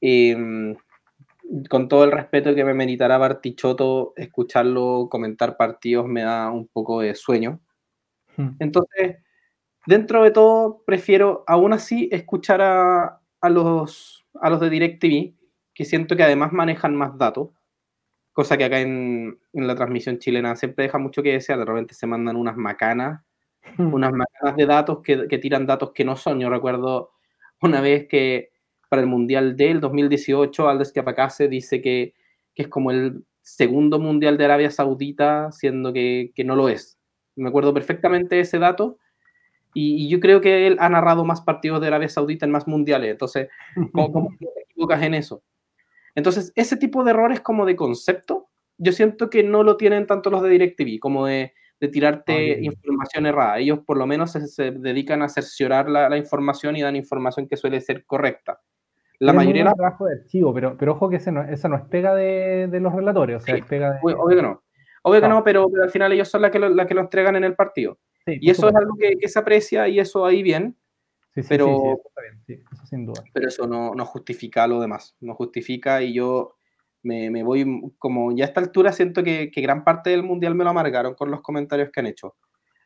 Em, 0.00 0.76
con 1.70 1.88
todo 1.88 2.04
el 2.04 2.12
respeto 2.12 2.54
que 2.54 2.64
me 2.64 2.74
meritará 2.74 3.18
Bartichotto, 3.18 4.12
escucharlo 4.16 5.08
comentar 5.10 5.56
partidos 5.56 6.06
me 6.06 6.22
da 6.22 6.50
un 6.50 6.68
poco 6.68 7.00
de 7.00 7.14
sueño. 7.14 7.60
Hmm. 8.36 8.50
Entonces, 8.58 9.18
dentro 9.86 10.22
de 10.24 10.30
todo, 10.32 10.82
prefiero 10.84 11.44
aún 11.46 11.72
así 11.72 12.08
escuchar 12.12 12.60
a, 12.62 13.20
los, 13.48 14.26
a 14.40 14.50
los 14.50 14.60
de 14.60 14.70
DirecTV, 14.70 15.34
que 15.74 15.84
siento 15.84 16.16
que 16.16 16.24
además 16.24 16.52
manejan 16.52 16.94
más 16.96 17.16
datos, 17.16 17.50
cosa 18.36 18.58
que 18.58 18.64
acá 18.64 18.80
en, 18.80 19.40
la 19.54 19.74
transmisión 19.74 20.18
chilena 20.18 20.54
siempre 20.56 20.84
deja 20.84 20.98
mucho 20.98 21.22
que 21.22 21.32
desear, 21.32 21.58
de 21.58 21.64
repente 21.64 21.94
se 21.94 22.06
mandan 22.06 22.36
unas 22.36 22.54
macanas, 22.54 23.22
unas 23.78 24.12
macanas 24.12 24.56
de 24.56 24.66
datos 24.66 24.98
que, 25.02 25.26
que 25.26 25.38
tiran 25.38 25.64
datos 25.64 25.92
que 25.92 26.04
no 26.04 26.16
son. 26.16 26.38
Yo 26.38 26.50
recuerdo 26.50 27.12
una 27.62 27.80
vez 27.80 28.06
que 28.08 28.50
para 28.90 29.00
el 29.00 29.08
Mundial 29.08 29.56
del 29.56 29.80
2018, 29.80 30.68
Aldes 30.68 30.92
Capacase 30.92 31.48
dice 31.48 31.80
que, 31.80 32.12
que, 32.54 32.64
es 32.64 32.68
como 32.68 32.90
el 32.90 33.24
segundo 33.40 33.98
Mundial 33.98 34.36
de 34.36 34.44
Arabia 34.44 34.70
Saudita, 34.70 35.50
siendo 35.50 35.94
que, 35.94 36.30
que 36.34 36.44
no 36.44 36.56
lo 36.56 36.68
es. 36.68 36.98
Me 37.36 37.48
acuerdo 37.48 37.72
perfectamente 37.72 38.38
ese 38.38 38.58
dato. 38.58 38.98
Y, 39.72 40.10
yo 40.10 40.20
creo 40.20 40.42
que 40.42 40.66
él 40.66 40.76
ha 40.78 40.90
narrado 40.90 41.24
más 41.24 41.40
partidos 41.40 41.80
de 41.80 41.86
Arabia 41.86 42.10
Saudita 42.10 42.44
en 42.44 42.52
más 42.52 42.68
mundiales. 42.68 43.12
Entonces, 43.12 43.48
¿cómo, 43.94 44.28
te 44.38 44.46
equivocas 44.70 45.02
en 45.02 45.14
eso? 45.14 45.42
Entonces, 46.16 46.52
ese 46.56 46.76
tipo 46.76 47.04
de 47.04 47.10
errores 47.10 47.40
como 47.40 47.64
de 47.64 47.76
concepto, 47.76 48.48
yo 48.78 48.90
siento 48.90 49.30
que 49.30 49.44
no 49.44 49.62
lo 49.62 49.76
tienen 49.76 50.06
tanto 50.06 50.30
los 50.30 50.42
de 50.42 50.48
DirecTV, 50.48 50.98
como 50.98 51.26
de, 51.26 51.52
de 51.78 51.88
tirarte 51.88 52.58
información 52.60 53.26
errada. 53.26 53.58
Ellos 53.58 53.80
por 53.86 53.96
lo 53.96 54.06
menos 54.06 54.32
se, 54.32 54.70
dedican 54.72 55.22
a 55.22 55.28
cerciorar 55.28 55.88
la, 55.88 56.08
la, 56.08 56.16
información 56.16 56.76
y 56.76 56.82
dan 56.82 56.96
información 56.96 57.46
que 57.46 57.56
suele 57.56 57.80
ser 57.80 58.04
correcta. 58.04 58.60
La 59.18 59.32
mayoría 59.32 59.64
de 59.64 59.72
trabajo 59.74 60.06
de 60.06 60.14
archivo, 60.14 60.52
pero, 60.52 60.76
pero 60.76 60.92
ojo 60.92 61.08
que 61.08 61.16
ese 61.16 61.32
no, 61.32 61.42
esa 61.42 61.68
no 61.68 61.76
es 61.76 61.84
pega 61.84 62.14
de, 62.14 62.68
de 62.70 62.80
los 62.80 62.92
relatores, 62.92 63.36
o 63.36 63.40
sea, 63.40 63.56
es 63.56 63.64
pega 63.64 63.92
de... 63.92 63.98
Obvio 64.02 64.36
que 64.36 64.42
no. 64.42 64.62
Obvio 65.02 65.20
que 65.20 65.28
no, 65.28 65.44
pero, 65.44 65.68
al 65.82 65.90
final 65.90 66.12
ellos 66.12 66.28
son 66.28 66.42
las 66.42 66.50
que, 66.50 66.58
lo, 66.58 66.86
que 66.86 66.94
lo 66.94 67.00
entregan 67.00 67.36
en 67.36 67.44
el 67.44 67.54
partido. 67.54 67.98
y 68.26 68.50
eso 68.50 68.68
es 68.68 68.74
algo 68.74 68.94
que, 68.98 69.28
se 69.28 69.38
aprecia 69.38 69.88
y 69.88 70.00
eso 70.00 70.26
ahí 70.26 70.42
bien. 70.42 70.76
Sí, 71.36 71.42
sí, 71.42 71.48
pero, 71.48 71.66
sí, 71.66 71.72
eso 71.72 72.08
está 72.08 72.22
bien, 72.22 72.64
eso 72.72 72.86
sin 72.86 73.06
duda. 73.06 73.22
Pero 73.32 73.48
eso 73.48 73.66
no, 73.66 73.94
no, 73.94 74.06
justifica 74.06 74.66
lo 74.66 74.80
demás, 74.80 75.14
no 75.20 75.34
justifica 75.34 76.02
y 76.02 76.14
yo 76.14 76.56
me, 77.02 77.30
me, 77.30 77.42
voy, 77.44 77.64
como 77.98 78.34
ya 78.34 78.46
a 78.46 78.48
esta 78.48 78.60
altura 78.60 78.90
siento 78.90 79.22
que, 79.22 79.50
que, 79.52 79.60
gran 79.60 79.84
parte 79.84 80.10
del 80.10 80.22
mundial 80.22 80.54
me 80.54 80.64
lo 80.64 80.70
amargaron 80.70 81.14
con 81.14 81.30
los 81.30 81.42
comentarios 81.42 81.90
que 81.92 82.00
han 82.00 82.06
hecho. 82.06 82.34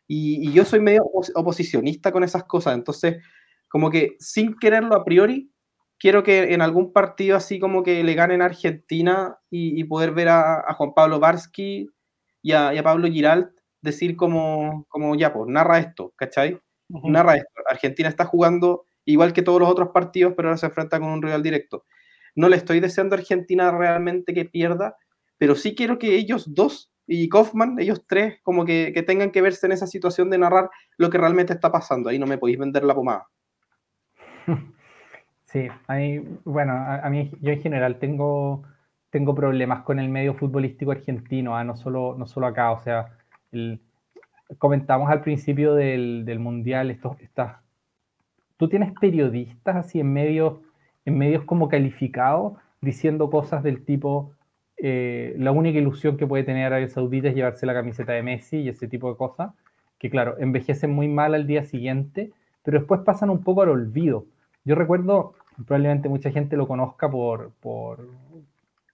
Y, 0.07 0.49
y 0.49 0.53
yo 0.53 0.65
soy 0.65 0.81
medio 0.81 1.05
oposicionista 1.35 2.11
con 2.11 2.25
esas 2.25 2.45
cosas, 2.45 2.75
entonces 2.75 3.23
como 3.69 3.89
que 3.89 4.17
sin 4.19 4.59
quererlo 4.59 4.97
a 4.97 5.05
priori 5.05 5.53
quiero 6.01 6.25
que 6.25 6.55
en 6.55 6.63
algún 6.63 6.93
partido 6.93 7.37
así 7.37 7.61
como 7.61 7.85
que 7.85 8.03
le 8.03 8.15
ganen 8.15 8.43
a 8.43 8.47
Argentina 8.47 9.39
y, 9.51 9.85
poder 9.85 10.13
ver 10.13 10.31
a, 10.31 10.75
Juan 10.75 10.95
Pablo 10.95 11.21
Barsky 11.21 11.89
y 12.43 12.53
a, 12.53 12.73
Pablo 12.83 13.07
Giralt 13.07 13.51
decir 13.83 14.17
como, 14.17 14.87
como 14.89 15.15
ya, 15.15 15.33
pues, 15.33 15.47
narra 15.49 15.79
esto, 15.79 16.13
¿cachai? 16.17 16.59
Narra 17.05 17.37
esto. 17.37 17.63
Argentina 17.69 18.09
está 18.09 18.25
jugando 18.25 18.87
igual 19.05 19.33
que 19.33 19.43
todos 19.43 19.61
los 19.61 19.69
otros 19.69 19.91
partidos, 19.91 20.35
pero 20.37 20.49
ahora 20.49 20.59
se 20.59 20.67
enfrenta 20.67 20.99
con 21.01 21.11
un 21.11 21.23
rival 21.23 21.43
directo. 21.43 21.85
No 22.35 22.49
le 22.49 22.57
estoy 22.57 22.81
deseando 22.81 23.15
a 23.15 23.19
Argentina 23.19 23.71
realmente 23.71 24.35
que 24.35 24.45
pierda, 24.45 24.97
pero 25.39 25.55
sí 25.55 25.75
quiero 25.75 25.99
que 25.99 26.15
ellos 26.17 26.55
dos 26.55 26.93
y 27.07 27.29
Kaufman, 27.29 27.77
ellos 27.81 28.05
tres, 28.07 28.39
como 28.43 28.65
que, 28.65 28.93
tengan 29.05 29.33
que 29.33 29.43
verse 29.43 29.67
en 29.67 29.73
esa 29.73 29.89
situación 29.89 30.31
de 30.31 30.39
narrar 30.39 30.71
lo 30.97 31.11
que 31.11 31.19
realmente 31.19 31.53
está 31.53 31.73
pasando. 31.73 32.09
Ahí 32.09 32.21
no 32.21 32.27
me 32.27 32.39
podéis 32.39 32.59
vender 32.59 32.85
la 32.85 32.95
pomada. 32.95 33.27
Sí, 35.47 35.67
ahí, 35.89 36.21
bueno, 36.45 36.75
a, 36.75 37.11
mí 37.11 37.29
yo 37.41 37.51
en 37.51 37.61
general 37.61 37.99
tengo, 37.99 38.63
tengo 39.11 39.35
problemas 39.35 39.83
con 39.83 39.99
el 39.99 40.09
medio 40.09 40.35
futbolístico 40.35 40.93
argentino, 40.93 41.57
¿ah? 41.57 41.65
no, 41.65 41.75
solo, 41.75 42.15
no 42.17 42.25
solo 42.25 42.47
acá, 42.47 42.71
o 42.71 42.81
sea, 42.85 43.19
comentamos 44.59 45.11
al 45.11 45.23
principio 45.23 45.75
del, 45.75 46.39
Mundial, 46.39 46.91
estos, 46.91 47.21
estas, 47.21 47.59
tú 48.57 48.69
tienes 48.69 48.93
periodistas 49.01 49.77
así 49.77 50.01
en 50.01 50.13
medios, 50.13 50.59
en 51.05 51.19
medios 51.19 51.45
como 51.45 51.69
calificados 51.69 52.55
diciendo 52.81 53.31
cosas 53.31 53.63
del 53.63 53.85
tipo, 53.85 54.33
eh, 54.77 55.35
la 55.39 55.53
única 55.53 55.79
ilusión 55.79 56.17
que 56.17 56.27
puede 56.27 56.45
tener 56.45 56.67
Arabia 56.67 56.89
Saudita 56.89 57.29
es 57.29 57.35
llevarse 57.35 57.67
la 57.67 57.75
camiseta 57.75 58.13
de 58.13 58.23
Messi 58.23 58.59
y 58.59 58.69
ese 58.69 58.89
tipo 58.89 59.11
de 59.11 59.17
cosas, 59.17 59.53
que 59.99 60.09
claro, 60.09 60.37
envejecen 60.39 60.91
muy 60.91 61.09
mal 61.09 61.35
al 61.35 61.47
día 61.47 61.63
siguiente, 61.63 62.33
pero 62.63 62.79
después 62.79 63.03
pasan 63.03 63.31
un 63.31 63.43
poco 63.43 63.63
al 63.63 63.69
olvido. 63.69 64.25
Yo 64.65 64.75
recuerdo, 64.75 65.35
probablemente 65.67 66.09
mucha 66.09 66.31
gente 66.31 66.57
lo 66.57 66.67
conozca 66.67 67.11
por, 67.11 67.53
por, 67.61 68.09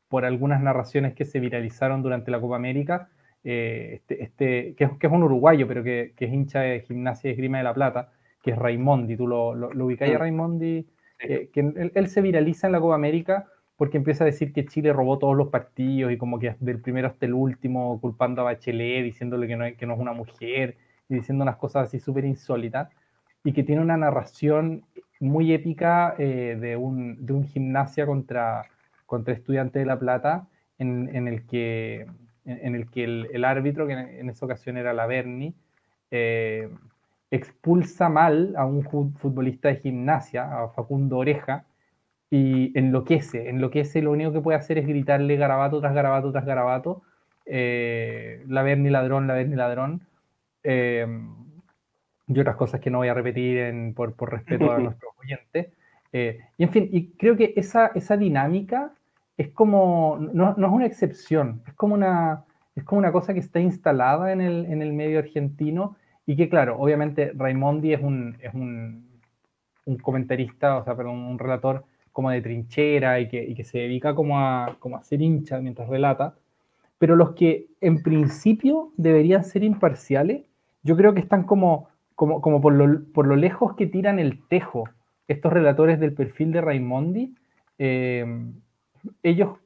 por 0.08 0.24
algunas 0.24 0.60
narraciones 0.60 1.14
que 1.14 1.24
se 1.24 1.38
viralizaron 1.38 2.02
durante 2.02 2.30
la 2.30 2.40
Copa 2.40 2.56
América, 2.56 3.08
eh, 3.48 3.94
este, 3.94 4.24
este, 4.24 4.74
que, 4.74 4.84
es, 4.84 4.90
que, 4.98 5.06
es, 5.06 5.12
un 5.12 5.22
uruguayo, 5.22 5.68
pero 5.68 5.84
que, 5.84 6.14
que, 6.16 6.24
es 6.24 6.32
hincha 6.32 6.62
de 6.62 6.80
gimnasia 6.80 7.28
y 7.28 7.34
esgrima 7.34 7.58
de 7.58 7.64
la 7.64 7.74
plata, 7.74 8.10
que 8.42 8.50
es 8.50 8.58
Raimondi, 8.58 9.16
tú 9.16 9.28
lo, 9.28 9.54
lo, 9.54 9.72
lo 9.72 9.86
ubicáis 9.86 10.12
a 10.12 10.16
mm. 10.16 10.20
Raimondi, 10.20 10.86
eh, 11.20 11.48
que 11.52 11.60
él, 11.60 11.92
él, 11.94 12.08
se 12.08 12.22
viraliza 12.22 12.66
en 12.66 12.72
la 12.72 12.80
Copa 12.80 12.96
América 12.96 13.46
porque 13.76 13.98
empieza 13.98 14.24
a 14.24 14.26
decir 14.26 14.52
que 14.52 14.66
Chile 14.66 14.92
robó 14.92 15.18
todos 15.18 15.36
los 15.36 15.46
partidos 15.46 16.10
y 16.10 16.18
como 16.18 16.40
que 16.40 16.56
del 16.58 16.80
primero 16.80 17.06
hasta 17.06 17.24
el 17.24 17.34
último 17.34 18.00
culpando 18.00 18.42
a 18.42 18.46
Bachelet, 18.46 19.04
diciéndole 19.04 19.46
que 19.46 19.56
no, 19.56 19.64
que 19.76 19.86
no 19.86 19.94
es 19.94 20.00
una 20.00 20.12
mujer 20.12 20.76
y 21.08 21.14
diciendo 21.14 21.44
unas 21.44 21.56
cosas 21.56 21.84
así 21.86 22.00
súper 22.00 22.24
insólitas 22.24 22.88
y 23.44 23.52
que 23.52 23.62
tiene 23.62 23.80
una 23.80 23.96
narración 23.96 24.82
muy 25.20 25.52
épica 25.52 26.16
eh, 26.18 26.58
de, 26.60 26.74
un, 26.74 27.24
de 27.24 27.32
un 27.32 27.44
gimnasia 27.44 28.06
contra, 28.06 28.64
contra 29.06 29.34
Estudiantes 29.34 29.80
de 29.80 29.86
La 29.86 30.00
Plata 30.00 30.48
en, 30.78 31.14
en 31.14 31.28
el 31.28 31.46
que, 31.46 32.06
en 32.46 32.74
el, 32.74 32.90
que 32.90 33.04
el, 33.04 33.44
árbitro, 33.44 33.86
que 33.86 33.92
en, 33.92 34.30
esa 34.30 34.46
ocasión 34.46 34.76
era 34.76 34.92
la 34.92 35.06
Berni, 35.06 35.54
eh, 36.10 36.68
expulsa 37.30 38.08
mal 38.08 38.54
a 38.56 38.64
un 38.64 38.84
futbolista 38.84 39.68
de 39.68 39.76
gimnasia, 39.76 40.62
a 40.62 40.68
Facundo 40.68 41.18
Oreja, 41.18 41.64
y 42.30 42.76
enloquece, 42.78 43.48
enloquece, 43.48 44.02
lo 44.02 44.12
único 44.12 44.32
que 44.32 44.40
puede 44.40 44.58
hacer 44.58 44.78
es 44.78 44.86
gritarle 44.86 45.36
garabato 45.36 45.80
tras 45.80 45.94
garabato 45.94 46.32
tras 46.32 46.44
garabato, 46.44 47.02
eh, 47.44 48.44
la 48.48 48.62
ver 48.62 48.78
ni 48.78 48.90
ladrón, 48.90 49.26
la 49.26 49.34
ver 49.34 49.48
ni 49.48 49.56
ladrón, 49.56 50.02
eh, 50.64 51.06
y 52.28 52.40
otras 52.40 52.56
cosas 52.56 52.80
que 52.80 52.90
no 52.90 52.98
voy 52.98 53.08
a 53.08 53.14
repetir 53.14 53.94
por, 53.94 54.14
por, 54.14 54.32
respeto 54.32 54.72
a 54.72 54.78
nuestros 54.78 55.12
oyentes. 55.18 55.68
Eh, 56.12 56.40
y 56.58 56.64
en 56.64 56.70
fin, 56.70 56.88
y 56.90 57.10
creo 57.10 57.36
que 57.36 57.54
esa, 57.56 57.92
esa 57.94 58.16
dinámica 58.16 58.92
es 59.36 59.50
como, 59.50 60.18
no, 60.32 60.54
no, 60.56 60.66
es 60.66 60.72
una 60.72 60.86
excepción, 60.86 61.62
es 61.66 61.74
como 61.74 61.94
una, 61.94 62.44
es 62.74 62.84
como 62.84 62.98
una 62.98 63.12
cosa 63.12 63.34
que 63.34 63.40
está 63.40 63.60
instalada 63.60 64.32
en 64.32 64.40
el, 64.40 64.66
en 64.66 64.82
el 64.82 64.92
medio 64.92 65.18
argentino 65.18 65.96
y 66.24 66.36
que 66.36 66.48
claro, 66.48 66.78
obviamente 66.78 67.32
Raimondi 67.34 67.92
es 67.92 68.02
un, 68.02 68.36
es 68.40 68.52
un, 68.54 69.20
un 69.84 69.96
comentarista, 69.98 70.78
o 70.78 70.84
sea, 70.84 70.96
perdón, 70.96 71.18
un 71.18 71.38
relator 71.38 71.84
como 72.12 72.30
de 72.30 72.40
trinchera 72.40 73.20
y 73.20 73.28
que, 73.28 73.44
y 73.44 73.54
que 73.54 73.64
se 73.64 73.78
dedica 73.78 74.14
como 74.14 74.40
a, 74.40 74.76
como 74.80 74.96
a 74.96 75.02
ser 75.02 75.20
hincha 75.20 75.60
mientras 75.60 75.88
relata, 75.88 76.34
pero 76.98 77.14
los 77.14 77.32
que 77.32 77.66
en 77.80 78.02
principio 78.02 78.92
deberían 78.96 79.44
ser 79.44 79.62
imparciales, 79.64 80.46
yo 80.82 80.96
creo 80.96 81.12
que 81.12 81.20
están 81.20 81.44
como, 81.44 81.88
como, 82.14 82.40
como 82.40 82.60
por, 82.62 82.72
lo, 82.72 83.04
por 83.12 83.26
lo 83.26 83.36
lejos 83.36 83.76
que 83.76 83.86
tiran 83.86 84.18
el 84.18 84.46
tejo 84.48 84.84
estos 85.28 85.52
relatores 85.52 86.00
del 86.00 86.14
perfil 86.14 86.52
de 86.52 86.60
Raimondi, 86.60 87.34
eh, 87.78 88.24
ellos 89.22 89.58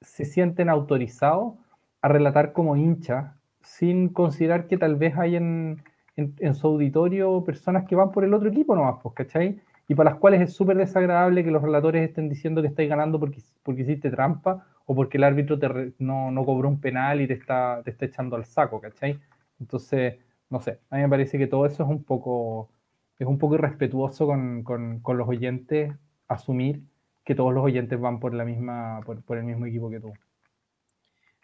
se 0.00 0.24
sienten 0.24 0.68
autorizados 0.68 1.54
a 2.00 2.08
relatar 2.08 2.52
como 2.52 2.76
hincha 2.76 3.36
sin 3.62 4.08
considerar 4.08 4.66
que 4.66 4.76
tal 4.76 4.96
vez 4.96 5.16
hay 5.16 5.36
en, 5.36 5.82
en, 6.16 6.34
en, 6.38 6.54
su 6.54 6.66
auditorio 6.66 7.44
personas 7.44 7.84
que 7.86 7.94
van 7.94 8.10
por 8.10 8.24
el 8.24 8.34
otro 8.34 8.48
equipo 8.48 8.74
nomás, 8.74 8.96
pues, 9.02 9.14
¿cachai? 9.14 9.60
y 9.92 9.94
para 9.94 10.10
las 10.10 10.18
cuales 10.18 10.40
es 10.40 10.54
súper 10.54 10.76
desagradable 10.76 11.44
que 11.44 11.50
los 11.50 11.62
relatores 11.62 12.08
estén 12.08 12.28
diciendo 12.28 12.62
que 12.62 12.68
estáis 12.68 12.88
ganando 12.88 13.18
porque, 13.20 13.42
porque 13.62 13.82
hiciste 13.82 14.10
trampa 14.10 14.66
o 14.86 14.94
porque 14.94 15.18
el 15.18 15.24
árbitro 15.24 15.58
te 15.58 15.92
no, 15.98 16.30
no, 16.30 16.44
cobró 16.44 16.68
un 16.68 16.80
penal 16.80 17.20
y 17.20 17.26
te 17.26 17.34
está, 17.34 17.82
te 17.84 17.90
está 17.90 18.06
echando 18.06 18.36
al 18.36 18.44
saco, 18.44 18.80
¿cachai? 18.80 19.20
Entonces, 19.60 20.18
no 20.50 20.60
sé, 20.60 20.80
a 20.88 20.96
mí 20.96 21.02
me 21.02 21.08
parece 21.08 21.38
que 21.38 21.46
todo 21.46 21.66
eso 21.66 21.82
es 21.82 21.88
un 21.88 22.04
poco, 22.04 22.70
es 23.18 23.26
un 23.26 23.38
poco 23.38 23.56
irrespetuoso 23.56 24.26
con, 24.26 24.62
con, 24.62 25.00
con 25.00 25.18
los 25.18 25.28
oyentes 25.28 25.92
asumir 26.28 26.82
que 27.24 27.34
todos 27.34 27.52
los 27.54 27.64
oyentes 27.64 28.00
van 28.00 28.20
por, 28.20 28.34
la 28.34 28.44
misma, 28.44 29.00
por, 29.04 29.22
por, 29.22 29.38
el 29.38 29.44
mismo 29.44 29.66
equipo 29.66 29.90
que 29.90 30.00
tú. 30.00 30.12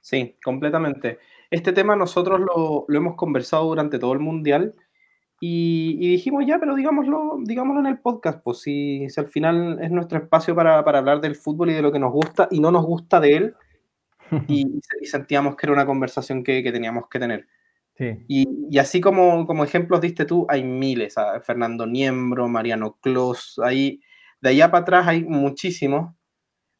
Sí, 0.01 0.37
completamente. 0.43 1.19
Este 1.51 1.73
tema 1.73 1.97
nosotros 1.97 2.41
lo, 2.41 2.85
lo 2.89 2.99
hemos 2.99 3.15
conversado 3.15 3.65
durante 3.65 3.99
todo 3.99 4.13
el 4.13 4.21
Mundial 4.21 4.75
y, 5.41 6.11
dijimos 6.11 6.45
ya, 6.47 6.59
pero 6.59 6.75
digámoslo, 6.75 7.39
digámoslo 7.45 7.81
en 7.81 7.87
el 7.87 7.99
podcast, 7.99 8.43
pues 8.43 8.59
si, 8.59 9.07
al 9.17 9.29
final 9.29 9.79
es 9.81 9.91
nuestro 9.91 10.19
espacio 10.19 10.55
para, 10.55 10.85
para, 10.85 10.99
hablar 10.99 11.21
del 11.21 11.37
fútbol 11.37 11.71
y 11.71 11.75
de 11.75 11.83
lo 11.83 11.93
que 11.93 12.01
nos 12.01 12.13
gusta 12.13 12.49
y 12.51 12.59
no 12.59 12.73
nos 12.73 12.85
gusta 12.85 13.21
de 13.21 13.37
él, 13.37 13.55
y, 14.49 14.81
sentíamos 15.05 15.55
que 15.57 15.67
era 15.67 15.73
una 15.73 15.87
conversación 15.87 16.43
que, 16.43 16.63
que 16.63 16.73
teníamos 16.73 17.09
que 17.09 17.21
tener. 17.21 17.47
Sí. 17.97 18.25
Y, 18.27 18.49
y, 18.71 18.79
así 18.79 19.01
como, 19.01 19.47
como 19.47 19.63
ejemplos 19.63 20.01
diste 20.01 20.25
tú, 20.25 20.45
hay 20.49 20.65
miles, 20.65 21.15
Fernando 21.43 21.87
Niembro, 21.87 22.49
Mariano 22.49 22.99
Clos, 23.01 23.61
ahí, 23.63 24.01
de 24.41 24.51
allá 24.51 24.71
para 24.71 24.83
atrás 24.83 25.09
hay 25.09 25.25
muchísimos, 25.25 26.15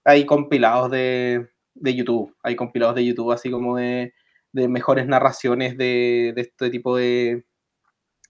hay 0.05 0.25
compilados 0.27 0.91
de, 0.91 1.49
de 1.75 1.95
YouTube, 1.95 2.37
hay 2.43 2.57
compilados 2.57 2.95
de 2.95 3.05
YouTube 3.05 3.33
así 3.33 3.51
como 3.51 3.77
de, 3.77 4.15
de 4.53 4.69
mejores 4.69 5.07
narraciones 5.07 5.77
de, 5.77 6.33
de 6.35 6.41
este 6.41 6.71
tipo 6.71 6.97
de, 6.97 7.45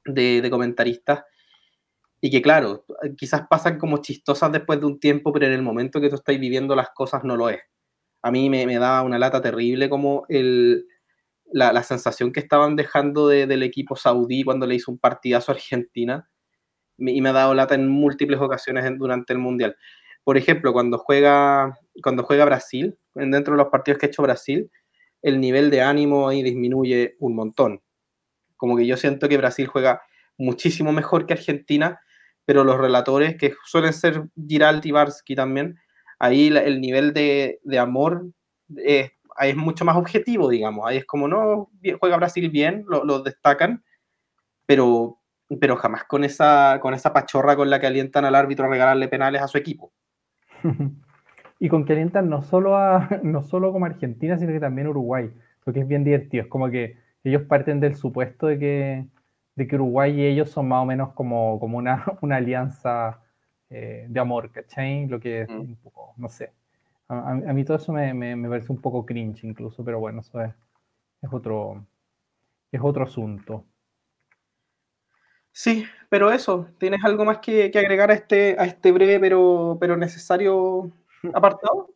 de, 0.05 0.49
comentaristas 0.51 1.25
y 2.21 2.31
que 2.31 2.43
claro, 2.43 2.85
quizás 3.17 3.43
pasan 3.49 3.79
como 3.79 3.99
chistosas 3.99 4.51
después 4.51 4.81
de 4.81 4.87
un 4.87 4.99
tiempo, 4.99 5.33
pero 5.33 5.47
en 5.47 5.53
el 5.53 5.63
momento 5.63 6.01
que 6.01 6.09
tú 6.09 6.17
estás 6.17 6.39
viviendo 6.39 6.75
las 6.75 6.91
cosas 6.91 7.23
no 7.23 7.37
lo 7.37 7.49
es. 7.49 7.61
A 8.23 8.33
mí 8.33 8.51
me, 8.51 8.67
me 8.67 8.79
da 8.79 9.03
una 9.03 9.19
lata 9.19 9.41
terrible 9.41 9.89
como 9.89 10.25
el, 10.29 10.87
la, 11.53 11.73
la 11.73 11.85
sensación 11.85 12.33
que 12.33 12.41
estaban 12.41 12.75
dejando 12.75 13.29
de, 13.29 13.47
del 13.47 13.63
equipo 13.63 13.95
saudí 13.95 14.43
cuando 14.43 14.67
le 14.67 14.75
hizo 14.75 14.91
un 14.91 14.99
partidazo 14.99 15.53
a 15.53 15.55
Argentina 15.55 16.29
y 16.99 17.21
me 17.21 17.29
ha 17.29 17.33
dado 17.33 17.55
lata 17.55 17.75
en 17.75 17.89
múltiples 17.89 18.41
ocasiones 18.41 18.85
durante 18.99 19.33
el 19.33 19.39
Mundial. 19.39 19.77
Por 20.25 20.37
ejemplo, 20.37 20.73
cuando 20.73 20.99
juega, 20.99 21.79
cuando 22.03 22.23
juega 22.25 22.45
Brasil, 22.45 22.99
dentro 23.15 23.55
de 23.55 23.59
los 23.59 23.69
partidos 23.69 23.99
que 23.99 24.07
ha 24.07 24.09
hecho 24.09 24.23
Brasil, 24.23 24.71
el 25.23 25.41
nivel 25.41 25.71
de 25.71 25.83
ánimo 25.83 26.29
ahí 26.29 26.43
disminuye 26.43 27.17
un 27.19 27.35
montón. 27.35 27.83
Como 28.57 28.77
que 28.77 28.87
yo 28.87 28.97
siento 28.97 29.29
que 29.29 29.37
Brasil 29.37 29.67
juega 29.67 30.03
muchísimo 30.37 30.93
mejor 30.93 31.27
que 31.27 31.33
Argentina, 31.33 32.01
pero 32.45 32.65
los 32.65 32.79
relatores, 32.79 33.37
que 33.37 33.55
suelen 33.65 33.93
ser 33.93 34.25
Giral 34.47 34.81
y 34.85 34.91
Barsky 34.91 35.35
también, 35.35 35.79
ahí 36.19 36.49
el 36.49 36.81
nivel 36.81 37.13
de, 37.13 37.61
de 37.63 37.79
amor 37.79 38.27
es, 38.77 39.11
es, 39.41 39.57
mucho 39.57 39.85
más 39.85 39.97
objetivo, 39.97 40.49
digamos. 40.49 40.87
Ahí 40.87 40.99
es 40.99 41.05
como, 41.05 41.29
no, 41.29 41.71
juega 42.01 42.17
Brasil 42.17 42.51
bien, 42.51 42.85
lo, 42.89 43.05
lo 43.05 43.21
destacan, 43.21 43.85
pero, 44.67 45.21
pero 45.57 45.77
jamás 45.77 46.05
con 46.05 46.25
esa, 46.25 46.79
con 46.81 46.95
esa 46.95 47.13
pachorra 47.13 47.57
con 47.57 47.71
la 47.71 47.81
que 47.81 47.87
alientan 47.87 48.25
al 48.25 48.35
árbitro 48.35 48.67
a 48.67 48.69
regalarle 48.69 49.09
penales 49.09 49.43
a 49.43 49.49
su 49.49 49.57
equipo. 49.59 49.93
y 51.59 51.69
con 51.69 51.85
que 51.85 51.93
alientan 51.93 52.29
no 52.29 52.43
solo, 52.43 52.77
a, 52.77 53.09
no 53.23 53.43
solo 53.43 53.73
como 53.73 53.87
Argentina, 53.87 54.39
sino 54.39 54.53
que 54.53 54.61
también 54.61 54.89
Uruguay, 54.89 55.31
lo 55.65 55.73
que 55.73 55.81
es 55.81 55.89
bien 55.89 56.05
divertido. 56.05 56.45
Es 56.45 56.49
como 56.49 56.71
que 56.71 56.97
ellos 57.25 57.43
parten 57.43 57.81
del 57.81 57.97
supuesto 57.97 58.47
de 58.47 58.59
que, 58.59 59.07
de 59.57 59.67
que 59.67 59.75
Uruguay 59.77 60.21
y 60.21 60.27
ellos 60.27 60.51
son 60.51 60.69
más 60.69 60.83
o 60.83 60.87
menos 60.87 61.13
como, 61.15 61.59
como 61.59 61.79
una, 61.79 62.05
una 62.21 62.37
alianza 62.37 63.21
eh, 63.71 64.07
de 64.09 64.21
amor, 64.21 64.51
¿cachai? 64.53 65.07
Lo 65.07 65.19
que 65.21 65.43
es 65.43 65.49
mm. 65.51 65.61
un 65.61 65.77
poco, 65.77 66.15
no 66.17 66.29
sé. 66.29 66.53
A, 67.09 67.31
a 67.31 67.35
mí 67.35 67.65
todo 67.65 67.79
eso 67.79 67.93
me, 67.93 68.13
me, 68.13 68.37
me, 68.37 68.49
parece 68.49 68.71
un 68.71 68.81
poco 68.81 69.07
cringe 69.07 69.45
incluso, 69.45 69.83
pero 69.83 69.99
bueno, 69.99 70.21
eso 70.21 70.43
es, 70.43 70.55
es, 71.23 71.33
otro, 71.33 71.87
es 72.71 72.81
otro 72.83 73.05
asunto. 73.05 73.65
Sí, 75.59 75.87
pero 76.09 76.31
eso, 76.31 76.69
¿tienes 76.79 77.05
algo 77.05 77.25
más 77.25 77.39
que, 77.39 77.73
que 77.73 77.81
agregar 77.81 78.13
a 78.13 78.15
este, 78.15 78.55
a 78.61 78.65
este 78.65 78.93
breve 78.93 79.19
pero, 79.19 79.77
pero 79.81 79.97
necesario 79.97 80.93
apartado? 81.35 81.89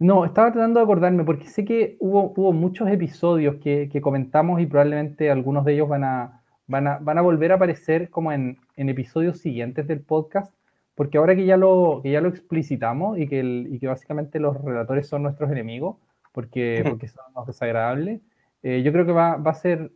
No, 0.00 0.24
estaba 0.24 0.50
tratando 0.50 0.80
de 0.80 0.84
acordarme 0.84 1.22
porque 1.22 1.46
sé 1.46 1.64
que 1.64 1.96
hubo, 2.00 2.32
hubo 2.36 2.52
muchos 2.52 2.90
episodios 2.90 3.54
que, 3.62 3.88
comentamos 4.02 4.60
y 4.60 4.66
probablemente 4.66 5.30
algunos 5.30 5.64
de 5.64 5.74
ellos 5.74 5.88
van 5.88 6.02
a, 6.02 6.42
van 6.66 6.88
a, 6.88 6.98
van 6.98 7.18
a 7.18 7.22
volver 7.22 7.52
a 7.52 7.54
aparecer 7.54 8.10
como 8.10 8.32
en, 8.32 8.58
episodios 8.74 9.38
siguientes 9.38 9.86
del 9.86 10.00
podcast, 10.00 10.52
porque 10.96 11.18
ahora 11.18 11.36
que 11.36 11.46
ya 11.46 11.56
lo, 11.56 12.00
que 12.02 12.10
ya 12.10 12.20
lo 12.20 12.28
explicitamos 12.28 13.16
y 13.16 13.28
que, 13.28 13.38
y 13.44 13.78
que 13.78 13.86
básicamente 13.86 14.40
los 14.40 14.60
relatores 14.60 15.06
son 15.06 15.22
nuestros 15.22 15.52
enemigos, 15.52 15.98
porque, 16.32 16.82
porque 16.88 17.06
son 17.06 17.26
los 17.36 17.46
desagradables, 17.46 18.22
eh, 18.62 18.82
yo 18.82 18.92
creo 18.92 19.06
que 19.06 19.12
va, 19.12 19.36
va, 19.36 19.52
a 19.52 19.54
ser, 19.54 19.92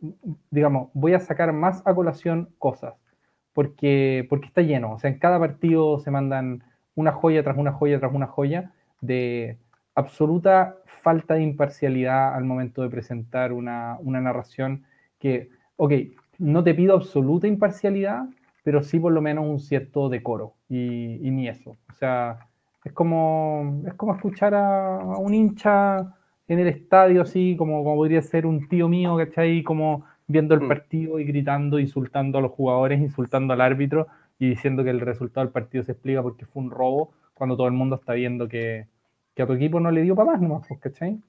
digamos, 0.49 0.89
voy 0.93 1.13
a 1.13 1.19
sacar 1.19 1.51
más 1.53 1.81
a 1.85 1.93
colación 1.93 2.49
cosas, 2.59 2.95
porque, 3.53 4.25
porque 4.29 4.47
está 4.47 4.61
lleno, 4.61 4.93
o 4.93 4.99
sea, 4.99 5.09
en 5.09 5.19
cada 5.19 5.39
partido 5.39 5.99
se 5.99 6.11
mandan 6.11 6.63
una 6.95 7.11
joya 7.11 7.43
tras 7.43 7.57
una 7.57 7.71
joya 7.71 7.99
tras 7.99 8.13
una 8.13 8.27
joya 8.27 8.71
de 9.01 9.57
absoluta 9.95 10.77
falta 10.85 11.35
de 11.35 11.43
imparcialidad 11.43 12.35
al 12.35 12.45
momento 12.45 12.81
de 12.81 12.89
presentar 12.89 13.51
una, 13.51 13.97
narración 14.01 14.85
que, 15.19 15.49
ok, 15.75 15.93
no 16.39 16.63
te 16.63 16.73
pido 16.73 16.95
absoluta 16.95 17.47
imparcialidad, 17.47 18.25
pero 18.63 18.81
sí 18.81 18.99
por 18.99 19.11
lo 19.11 19.21
menos 19.21 19.45
un 19.45 19.59
cierto 19.59 20.09
decoro, 20.09 20.55
y, 20.69 21.19
ni 21.29 21.47
eso. 21.47 21.75
O 21.91 21.93
sea, 21.93 22.39
es 22.83 22.93
como, 22.93 23.81
es 23.85 23.93
como 23.95 24.15
escuchar 24.15 24.55
a, 24.55 24.99
un 24.99 25.33
hincha 25.33 26.15
en 26.47 26.59
el 26.59 26.67
estadio, 26.67 27.21
así 27.21 27.55
como, 27.57 27.83
como 27.83 27.95
podría 27.95 28.21
ser 28.21 28.45
un 28.45 28.67
tío 28.67 28.87
mío, 28.87 29.15
¿cachai? 29.17 29.63
Como 29.63 30.05
viendo 30.27 30.53
el 30.55 30.61
mm. 30.61 30.67
partido 30.67 31.19
y 31.19 31.25
gritando, 31.25 31.79
insultando 31.79 32.37
a 32.37 32.41
los 32.41 32.51
jugadores, 32.51 32.99
insultando 32.99 33.53
al 33.53 33.61
árbitro 33.61 34.07
y 34.39 34.49
diciendo 34.49 34.83
que 34.83 34.89
el 34.89 34.99
resultado 34.99 35.45
del 35.45 35.53
partido 35.53 35.83
se 35.83 35.93
explica 35.93 36.21
porque 36.21 36.45
fue 36.45 36.63
un 36.63 36.71
robo, 36.71 37.13
cuando 37.33 37.55
todo 37.55 37.67
el 37.67 37.73
mundo 37.73 37.95
está 37.95 38.13
viendo 38.13 38.47
que, 38.47 38.87
que 39.35 39.41
a 39.41 39.47
tu 39.47 39.53
equipo 39.53 39.79
no 39.79 39.91
le 39.91 40.01
dio 40.01 40.15
para 40.15 40.31
más 40.31 40.41
nomás, 40.41 40.67
pues, 40.67 40.79
¿cachai? 40.79 41.19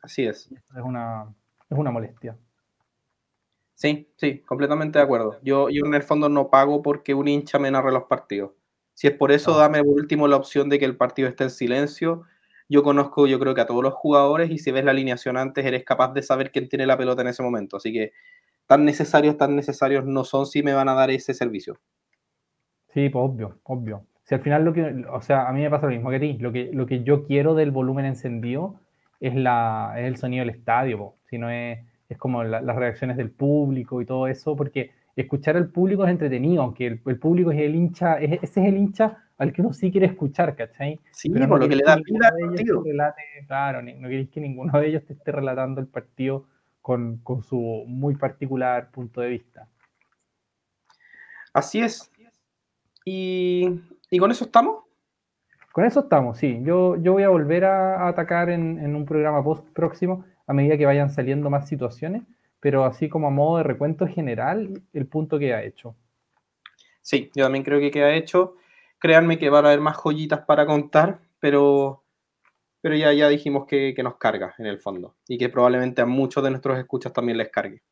Así 0.00 0.24
es. 0.24 0.50
Es 0.52 0.82
una, 0.82 1.26
es 1.70 1.78
una 1.78 1.90
molestia. 1.90 2.36
Sí, 3.74 4.08
sí, 4.16 4.40
completamente 4.40 4.98
de 4.98 5.04
acuerdo. 5.04 5.38
Yo, 5.42 5.68
yo 5.70 5.84
en 5.84 5.94
el 5.94 6.02
fondo 6.02 6.28
no 6.28 6.50
pago 6.50 6.82
porque 6.82 7.14
un 7.14 7.28
hincha 7.28 7.58
me 7.58 7.70
narre 7.70 7.92
los 7.92 8.04
partidos. 8.04 8.52
Si 8.94 9.06
es 9.06 9.14
por 9.14 9.32
eso, 9.32 9.56
dame 9.56 9.82
por 9.82 9.94
último 9.94 10.28
la 10.28 10.36
opción 10.36 10.68
de 10.68 10.78
que 10.78 10.84
el 10.84 10.96
partido 10.96 11.28
esté 11.28 11.44
en 11.44 11.50
silencio. 11.50 12.22
Yo 12.72 12.82
conozco, 12.82 13.26
yo 13.26 13.38
creo 13.38 13.54
que 13.54 13.60
a 13.60 13.66
todos 13.66 13.82
los 13.82 13.92
jugadores 13.92 14.50
y 14.50 14.56
si 14.56 14.70
ves 14.70 14.82
la 14.82 14.92
alineación 14.92 15.36
antes, 15.36 15.62
eres 15.66 15.84
capaz 15.84 16.14
de 16.14 16.22
saber 16.22 16.50
quién 16.50 16.70
tiene 16.70 16.86
la 16.86 16.96
pelota 16.96 17.20
en 17.20 17.28
ese 17.28 17.42
momento. 17.42 17.76
Así 17.76 17.92
que 17.92 18.12
tan 18.66 18.86
necesarios, 18.86 19.36
tan 19.36 19.54
necesarios 19.54 20.06
no 20.06 20.24
son 20.24 20.46
si 20.46 20.62
me 20.62 20.72
van 20.72 20.88
a 20.88 20.94
dar 20.94 21.10
ese 21.10 21.34
servicio. 21.34 21.76
Sí, 22.88 23.10
pues 23.10 23.22
obvio, 23.22 23.58
obvio. 23.64 24.06
Si 24.24 24.34
al 24.34 24.40
final 24.40 24.64
lo 24.64 24.72
que, 24.72 25.04
o 25.12 25.20
sea, 25.20 25.50
a 25.50 25.52
mí 25.52 25.60
me 25.60 25.68
pasa 25.68 25.84
lo 25.84 25.92
mismo 25.92 26.08
que 26.08 26.16
a 26.16 26.20
ti, 26.20 26.38
lo 26.38 26.50
que, 26.50 26.70
lo 26.72 26.86
que 26.86 27.02
yo 27.02 27.26
quiero 27.26 27.54
del 27.54 27.72
volumen 27.72 28.06
encendido 28.06 28.80
es, 29.20 29.34
la, 29.34 29.92
es 29.98 30.06
el 30.06 30.16
sonido 30.16 30.46
del 30.46 30.56
estadio, 30.56 31.16
si 31.28 31.36
no 31.36 31.50
es, 31.50 31.78
es 32.08 32.16
como 32.16 32.42
las 32.42 32.76
reacciones 32.76 33.18
del 33.18 33.30
público 33.30 34.00
y 34.00 34.06
todo 34.06 34.28
eso, 34.28 34.56
porque 34.56 34.92
escuchar 35.14 35.58
al 35.58 35.68
público 35.68 36.06
es 36.06 36.10
entretenido, 36.10 36.62
aunque 36.62 36.86
el, 36.86 37.18
público 37.18 37.52
es 37.52 37.60
el 37.60 37.74
hincha, 37.74 38.18
ese 38.18 38.40
es 38.42 38.56
el 38.56 38.78
hincha 38.78 39.18
al 39.42 39.52
que 39.52 39.60
uno 39.60 39.72
sí 39.72 39.90
quiere 39.90 40.06
escuchar, 40.06 40.54
¿cachai? 40.54 41.00
Sí, 41.10 41.30
Pero 41.30 41.48
por 41.48 41.60
lo 41.60 41.68
que 41.68 41.76
le 41.76 41.84
da 41.84 41.96
vida 41.96 42.28
al 42.28 42.48
partido. 42.48 42.82
claro, 43.46 43.82
no 43.82 44.08
queréis 44.08 44.30
que 44.30 44.40
ninguno 44.40 44.80
de 44.80 44.88
ellos 44.88 45.04
te 45.04 45.12
esté 45.12 45.32
relatando 45.32 45.80
el 45.80 45.86
partido 45.86 46.46
con, 46.80 47.18
con 47.18 47.42
su 47.42 47.84
muy 47.86 48.16
particular 48.16 48.90
punto 48.90 49.20
de 49.20 49.28
vista. 49.28 49.68
Así 51.52 51.80
es. 51.80 52.10
Y 53.04 53.80
¿Y 54.12 54.18
con 54.18 54.30
eso 54.30 54.44
estamos? 54.44 54.84
Con 55.72 55.86
eso 55.86 56.00
estamos, 56.00 56.36
sí. 56.36 56.60
Yo, 56.62 56.96
yo 56.96 57.14
voy 57.14 57.22
a 57.22 57.30
volver 57.30 57.64
a, 57.64 58.06
atacar 58.06 58.50
en, 58.50 58.94
un 58.94 59.06
programa 59.06 59.42
post 59.42 59.66
próximo 59.70 60.26
a 60.46 60.52
medida 60.52 60.76
que 60.76 60.84
vayan 60.84 61.08
saliendo 61.08 61.48
más 61.48 61.66
situaciones, 61.66 62.22
pero 62.60 62.84
así 62.84 63.08
como 63.08 63.28
a 63.28 63.30
modo 63.30 63.56
de 63.56 63.62
recuento 63.62 64.06
general, 64.06 64.82
el 64.92 65.06
punto 65.06 65.38
que 65.38 65.54
ha 65.54 65.62
hecho. 65.62 65.96
Sí, 67.00 67.30
yo 67.34 67.44
también 67.44 67.64
creo 67.64 67.80
que 67.80 67.90
queda 67.90 68.14
hecho. 68.14 68.56
Créanme 69.02 69.36
que 69.38 69.50
van 69.50 69.64
a 69.64 69.68
haber 69.68 69.80
más 69.80 69.96
joyitas 69.96 70.40
para 70.46 70.64
contar, 70.64 71.18
pero, 71.40 72.04
pero 72.80 72.94
ya, 72.94 73.12
ya 73.12 73.28
dijimos 73.28 73.66
que, 73.66 73.94
que 73.96 74.02
nos 74.04 74.16
carga 74.16 74.54
en 74.58 74.66
el 74.66 74.78
fondo 74.78 75.16
y 75.26 75.38
que 75.38 75.48
probablemente 75.48 76.02
a 76.02 76.06
muchos 76.06 76.44
de 76.44 76.50
nuestros 76.50 76.78
escuchas 76.78 77.12
también 77.12 77.36
les 77.36 77.48
cargue. 77.48 77.82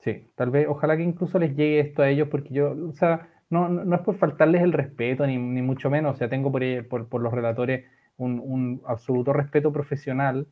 Sí, 0.00 0.26
tal 0.34 0.50
vez, 0.50 0.66
ojalá 0.68 0.96
que 0.96 1.04
incluso 1.04 1.38
les 1.38 1.54
llegue 1.54 1.78
esto 1.78 2.02
a 2.02 2.08
ellos, 2.08 2.26
porque 2.28 2.52
yo, 2.52 2.74
o 2.88 2.92
sea, 2.94 3.28
no, 3.50 3.68
no, 3.68 3.94
es 3.96 4.02
por 4.02 4.16
faltarles 4.16 4.62
el 4.62 4.72
respeto, 4.72 5.24
ni, 5.24 5.36
ni 5.38 5.62
mucho 5.62 5.88
menos. 5.88 6.14
O 6.14 6.18
sea, 6.18 6.28
tengo 6.28 6.50
por, 6.50 6.62
por, 6.88 7.08
por 7.08 7.20
los 7.22 7.32
relatores 7.32 7.84
un, 8.16 8.40
un, 8.40 8.82
absoluto 8.86 9.32
respeto 9.32 9.72
profesional, 9.72 10.48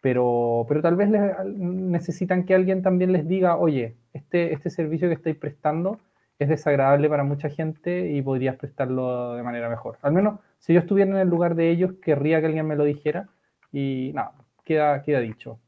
pero, 0.00 0.66
pero 0.68 0.82
tal 0.82 0.96
vez 0.96 1.08
necesitan 1.46 2.44
que 2.44 2.54
alguien 2.54 2.82
también 2.82 3.12
les 3.12 3.26
diga, 3.26 3.56
oye, 3.56 3.96
este, 4.12 4.52
este 4.52 4.70
servicio 4.70 5.08
que 5.08 5.14
estáis 5.14 5.36
prestando 5.36 6.00
es 6.38 6.48
desagradable 6.48 7.08
para 7.08 7.24
mucha 7.24 7.48
gente 7.48 8.10
y 8.10 8.22
podrías 8.22 8.56
prestarlo 8.56 9.34
de 9.34 9.42
manera 9.42 9.68
mejor. 9.68 9.98
Al 10.02 10.12
menos, 10.12 10.40
si 10.58 10.74
yo 10.74 10.80
estuviera 10.80 11.10
en 11.10 11.16
el 11.16 11.28
lugar 11.28 11.54
de 11.54 11.70
ellos, 11.70 11.94
querría 12.02 12.40
que 12.40 12.46
alguien 12.46 12.66
me 12.66 12.76
lo 12.76 12.84
dijera 12.84 13.28
y 13.72 14.12
nada, 14.14 14.32
queda, 14.64 15.02
queda 15.02 15.20
dicho. 15.20 15.58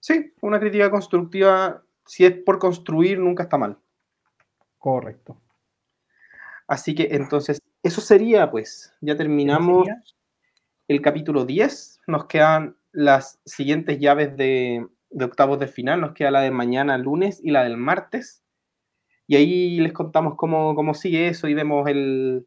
Sí, 0.00 0.32
una 0.40 0.60
crítica 0.60 0.90
constructiva, 0.90 1.82
si 2.04 2.24
es 2.24 2.32
por 2.32 2.58
construir, 2.58 3.18
nunca 3.18 3.42
está 3.44 3.58
mal. 3.58 3.76
Correcto. 4.78 5.36
Así 6.68 6.94
que 6.94 7.08
entonces, 7.12 7.60
eso 7.82 8.00
sería, 8.00 8.50
pues, 8.50 8.92
ya 9.00 9.16
terminamos 9.16 9.88
el 10.88 11.00
capítulo 11.00 11.44
10. 11.44 12.00
Nos 12.06 12.26
quedan 12.26 12.76
las 12.92 13.40
siguientes 13.44 13.98
llaves 13.98 14.36
de, 14.36 14.86
octavos 15.20 15.58
de 15.58 15.68
final. 15.68 16.00
Nos 16.00 16.12
queda 16.12 16.30
la 16.30 16.40
de 16.40 16.50
mañana, 16.50 16.98
lunes, 16.98 17.40
y 17.42 17.50
la 17.50 17.64
del 17.64 17.76
martes. 17.76 18.42
Y 19.26 19.36
ahí 19.36 19.80
les 19.80 19.92
contamos 19.92 20.34
cómo, 20.36 20.94
sigue 20.94 21.28
eso 21.28 21.48
y 21.48 21.54
vemos 21.54 21.88
el, 21.88 22.44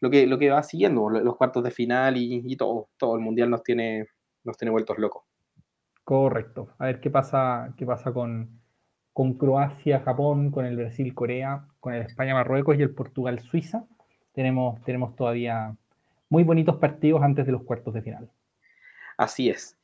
lo, 0.00 0.10
que, 0.10 0.26
lo 0.26 0.38
que 0.38 0.50
va 0.50 0.62
siguiendo, 0.62 1.10
los 1.10 1.36
cuartos 1.36 1.62
de 1.62 1.70
final 1.70 2.16
y, 2.16 2.56
todo. 2.56 2.88
Todo 2.96 3.16
el 3.16 3.20
mundial 3.20 3.50
nos 3.50 3.62
tiene, 3.62 4.06
nos 4.44 4.56
tiene 4.56 4.70
vueltos 4.70 4.98
locos. 4.98 5.24
Correcto. 6.04 6.68
A 6.78 6.86
ver 6.86 7.00
qué 7.00 7.10
pasa, 7.10 7.74
qué 7.76 7.84
pasa 7.84 8.12
con, 8.12 8.60
con 9.12 9.34
Croacia, 9.34 10.00
Japón, 10.00 10.50
con 10.50 10.64
el 10.64 10.76
Brasil, 10.76 11.14
Corea, 11.14 11.66
con 11.80 11.94
el 11.94 12.02
España, 12.02 12.34
Marruecos 12.34 12.78
y 12.78 12.82
el 12.82 12.94
Portugal, 12.94 13.40
Suiza. 13.40 13.84
Tenemos, 14.32 14.80
tenemos 14.82 15.16
todavía 15.16 15.76
muy 16.28 16.44
bonitos 16.44 16.76
partidos 16.76 17.22
antes 17.22 17.46
de 17.46 17.52
los 17.52 17.62
cuartos 17.62 17.94
de 17.94 18.02
final. 18.02 18.30
Así 19.16 19.48
es. 19.48 19.78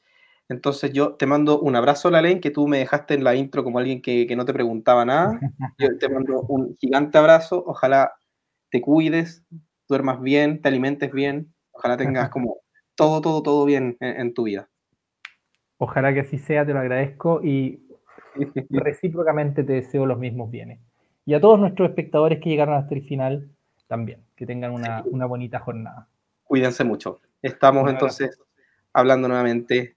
Entonces 0.48 0.92
yo 0.92 1.14
te 1.14 1.26
mando 1.26 1.60
un 1.60 1.76
abrazo, 1.76 2.10
Lalen, 2.10 2.40
que 2.40 2.50
tú 2.50 2.68
me 2.68 2.78
dejaste 2.78 3.14
en 3.14 3.24
la 3.24 3.34
intro 3.34 3.64
como 3.64 3.78
alguien 3.78 4.02
que, 4.02 4.26
no 4.36 4.44
te 4.44 4.52
preguntaba 4.52 5.04
nada. 5.04 5.38
Yo 5.78 5.96
te 5.98 6.08
mando 6.08 6.42
un 6.42 6.76
gigante 6.78 7.16
abrazo. 7.16 7.62
Ojalá 7.66 8.12
te 8.70 8.80
cuides, 8.80 9.44
duermas 9.88 10.20
bien, 10.20 10.60
te 10.60 10.68
alimentes 10.68 11.10
bien. 11.12 11.54
Ojalá 11.70 11.96
tengas 11.96 12.28
como 12.30 12.58
todo, 12.94 13.20
todo, 13.20 13.42
todo 13.42 13.64
bien 13.64 13.96
en 14.00 14.34
tu 14.34 14.44
vida. 14.44 14.68
Ojalá 15.78 16.14
que 16.14 16.20
así 16.20 16.38
sea, 16.38 16.64
te 16.64 16.72
lo 16.72 16.80
agradezco 16.80 17.42
y 17.42 17.82
recíprocamente 18.70 19.64
te 19.64 19.72
deseo 19.72 20.06
los 20.06 20.18
mismos 20.18 20.50
bienes. 20.50 20.80
Y 21.24 21.34
a 21.34 21.40
todos 21.40 21.58
nuestros 21.58 21.88
espectadores 21.88 22.40
que 22.40 22.50
llegaron 22.50 22.74
hasta 22.74 22.94
el 22.94 23.02
final, 23.02 23.50
también, 23.88 24.22
que 24.36 24.46
tengan 24.46 24.72
una, 24.72 25.02
una 25.06 25.26
bonita 25.26 25.58
jornada. 25.60 26.08
Cuídense 26.44 26.84
mucho. 26.84 27.20
Estamos 27.40 27.90
entonces 27.90 28.38
hablando 28.92 29.28
nuevamente. 29.28 29.96